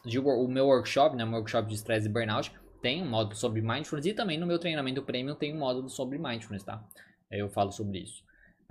[0.05, 2.49] de, o meu workshop, né, meu workshop de estresse e burnout,
[2.82, 6.17] tem um módulo sobre mindfulness e também no meu treinamento premium tem um módulo sobre
[6.17, 6.82] mindfulness, tá?
[7.30, 8.24] Eu falo sobre isso.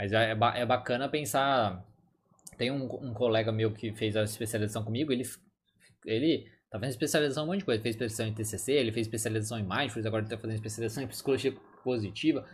[0.03, 1.87] Mas é, é, é bacana pensar.
[2.59, 5.23] Tem um, um, colega meu que fez a especialização comigo, ele,
[6.05, 7.77] ele tá fazendo especialização em um monte de coisa.
[7.77, 11.05] Ele fez especialização em TCC, ele fez especialização em mindfulness, agora ele tá fazendo especialização
[11.05, 12.45] em psicologia positiva.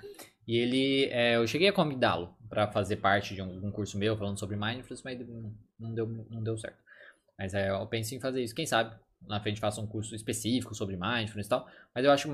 [0.46, 4.14] E ele, é, eu cheguei a convidá-lo para fazer parte de um, um, curso meu
[4.14, 5.18] falando sobre mindfulness, mas
[5.80, 6.76] não deu, não deu certo.
[7.38, 8.54] Mas é, eu penso em fazer isso.
[8.54, 8.94] Quem sabe
[9.26, 11.66] na frente faça um curso específico sobre mindfulness e tal.
[11.94, 12.28] Mas eu acho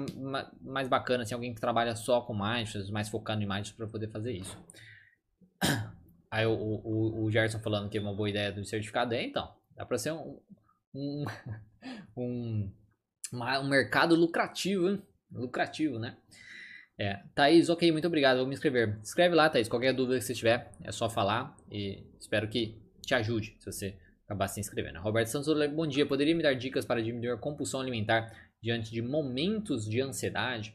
[0.60, 4.08] mais bacana assim, alguém que trabalha só com mindfulness, mais focado em mindfulness para poder
[4.08, 4.58] fazer isso.
[6.30, 9.14] Aí o, o, o, Gerson falando que é uma boa ideia do certificado.
[9.14, 10.40] É, então, dá para ser um,
[10.94, 11.24] um,
[12.16, 12.72] um,
[13.32, 15.02] um mercado lucrativo, hein?
[15.30, 16.16] lucrativo, né?
[16.98, 18.98] É, Thaís, ok, muito obrigado, vou me inscrever.
[19.02, 23.14] Escreve lá, Thaís, qualquer dúvida que você tiver, é só falar e espero que te
[23.14, 25.00] ajude se você acabar se inscrevendo.
[25.00, 26.06] Roberto Santos, bom dia.
[26.06, 30.74] Poderia me dar dicas para diminuir a compulsão alimentar diante de momentos de ansiedade?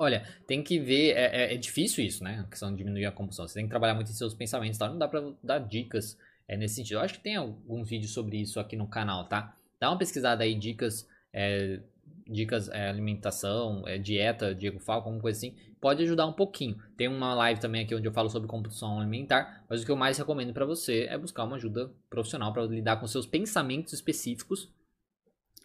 [0.00, 2.40] Olha, tem que ver, é, é, é, difícil isso, né?
[2.40, 3.46] A questão de diminuir a compulsão.
[3.46, 4.88] Você tem que trabalhar muito em seus pensamentos, tá?
[4.88, 6.16] Não dá pra dar dicas
[6.48, 6.94] é, nesse sentido.
[6.94, 9.54] Eu acho que tem alguns vídeos sobre isso aqui no canal, tá?
[9.78, 11.80] Dá uma pesquisada aí, dicas, é,
[12.26, 15.54] dicas é, alimentação, é, dieta, Diego Falco, alguma coisa assim.
[15.78, 16.82] Pode ajudar um pouquinho.
[16.96, 19.96] Tem uma live também aqui onde eu falo sobre compulsão alimentar, mas o que eu
[19.96, 24.72] mais recomendo para você é buscar uma ajuda profissional para lidar com seus pensamentos específicos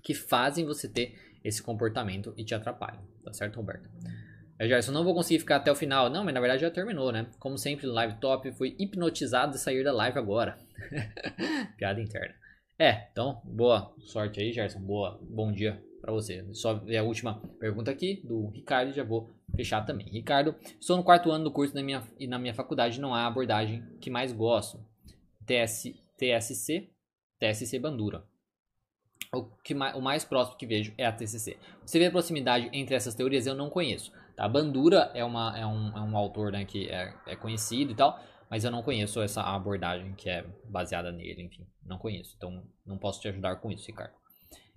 [0.03, 3.01] que fazem você ter esse comportamento e te atrapalham.
[3.23, 3.87] Tá certo, Roberto?
[4.57, 6.09] Eu já, eu não vou conseguir ficar até o final.
[6.09, 7.27] Não, mas na verdade já terminou, né?
[7.39, 8.51] Como sempre, live top.
[8.53, 10.57] Fui hipnotizado de sair da live agora.
[11.77, 12.35] Piada interna.
[12.79, 14.79] É, então, boa sorte aí, Gerson.
[14.79, 16.45] Boa, bom dia para você.
[16.53, 20.07] Só ver a última pergunta aqui do Ricardo já vou fechar também.
[20.07, 23.25] Ricardo, estou no quarto ano do curso na minha, e na minha faculdade não há
[23.25, 24.85] abordagem que mais gosto.
[25.45, 26.89] TS, TSC,
[27.39, 28.23] TSC Bandura.
[29.33, 31.57] O, que, o mais próximo que vejo é a TCC.
[31.85, 33.45] Você vê a proximidade entre essas teorias?
[33.45, 34.11] Eu não conheço.
[34.35, 34.47] Tá?
[34.47, 38.19] Bandura é, uma, é, um, é um autor né, que é, é conhecido e tal,
[38.49, 42.33] mas eu não conheço essa abordagem que é baseada nele, enfim, não conheço.
[42.37, 44.13] Então não posso te ajudar com isso, Ricardo.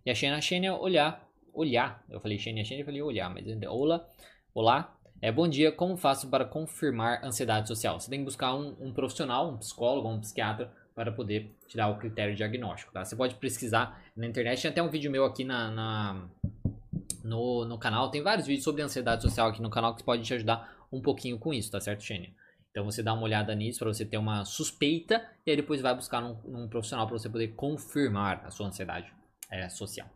[0.06, 2.04] E a Xenia, a Xenia olhar, olhar.
[2.08, 4.06] Eu falei Xenia, Xenia, eu falei olhar, mas olá,
[4.54, 4.94] olá.
[5.20, 7.98] É, bom dia, como faço para confirmar ansiedade social?
[7.98, 11.98] Você tem que buscar um, um profissional, um psicólogo, um psiquiatra para poder tirar o
[11.98, 13.04] critério diagnóstico, tá?
[13.04, 16.28] Você pode pesquisar na internet, tem até um vídeo meu aqui na, na
[17.22, 18.10] no, no canal.
[18.10, 21.38] Tem vários vídeos sobre ansiedade social aqui no canal que pode te ajudar um pouquinho
[21.38, 22.30] com isso, tá certo, Xênia?
[22.70, 25.94] Então você dá uma olhada nisso para você ter uma suspeita e aí depois vai
[25.94, 29.12] buscar num, num profissional para você poder confirmar a sua ansiedade
[29.50, 30.08] é, social.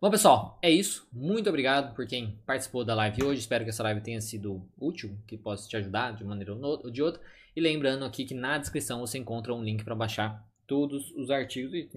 [0.00, 1.08] Bom, pessoal, é isso.
[1.12, 3.40] Muito obrigado por quem participou da live hoje.
[3.40, 7.02] Espero que essa live tenha sido útil, que possa te ajudar de maneira ou de
[7.02, 7.20] outra.
[7.54, 11.74] E lembrando aqui que na descrição você encontra um link para baixar todos os artigos.
[11.74, 11.90] E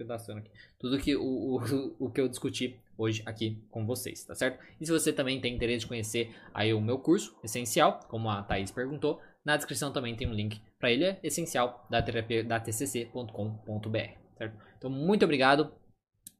[0.00, 0.50] me despedaçando aqui.
[0.78, 4.62] Tudo que o, o, o que eu discuti hoje aqui com vocês, tá certo?
[4.80, 8.42] E se você também tem interesse de conhecer aí o meu curso essencial, como a
[8.42, 12.60] Thaís perguntou, na descrição também tem um link para ele, é essencial da terapia da
[12.60, 13.98] tcc.com.br,
[14.36, 14.56] certo?
[14.76, 15.72] Então, muito obrigado.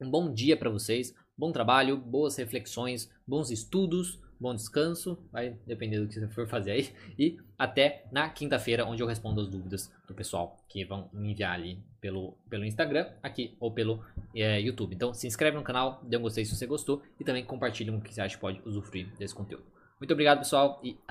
[0.01, 6.01] Um bom dia para vocês, bom trabalho, boas reflexões, bons estudos bom descanso, vai depender
[6.01, 6.91] do que você for fazer aí.
[7.19, 11.53] E até na quinta-feira, onde eu respondo as dúvidas do pessoal que vão me enviar
[11.53, 14.03] ali pelo, pelo Instagram, aqui ou pelo
[14.35, 14.95] é, YouTube.
[14.95, 18.01] Então se inscreve no canal, dê um gostei se você gostou e também compartilhe o
[18.01, 19.65] que você acha que pode usufruir desse conteúdo.
[20.01, 21.09] Muito obrigado, pessoal, e até.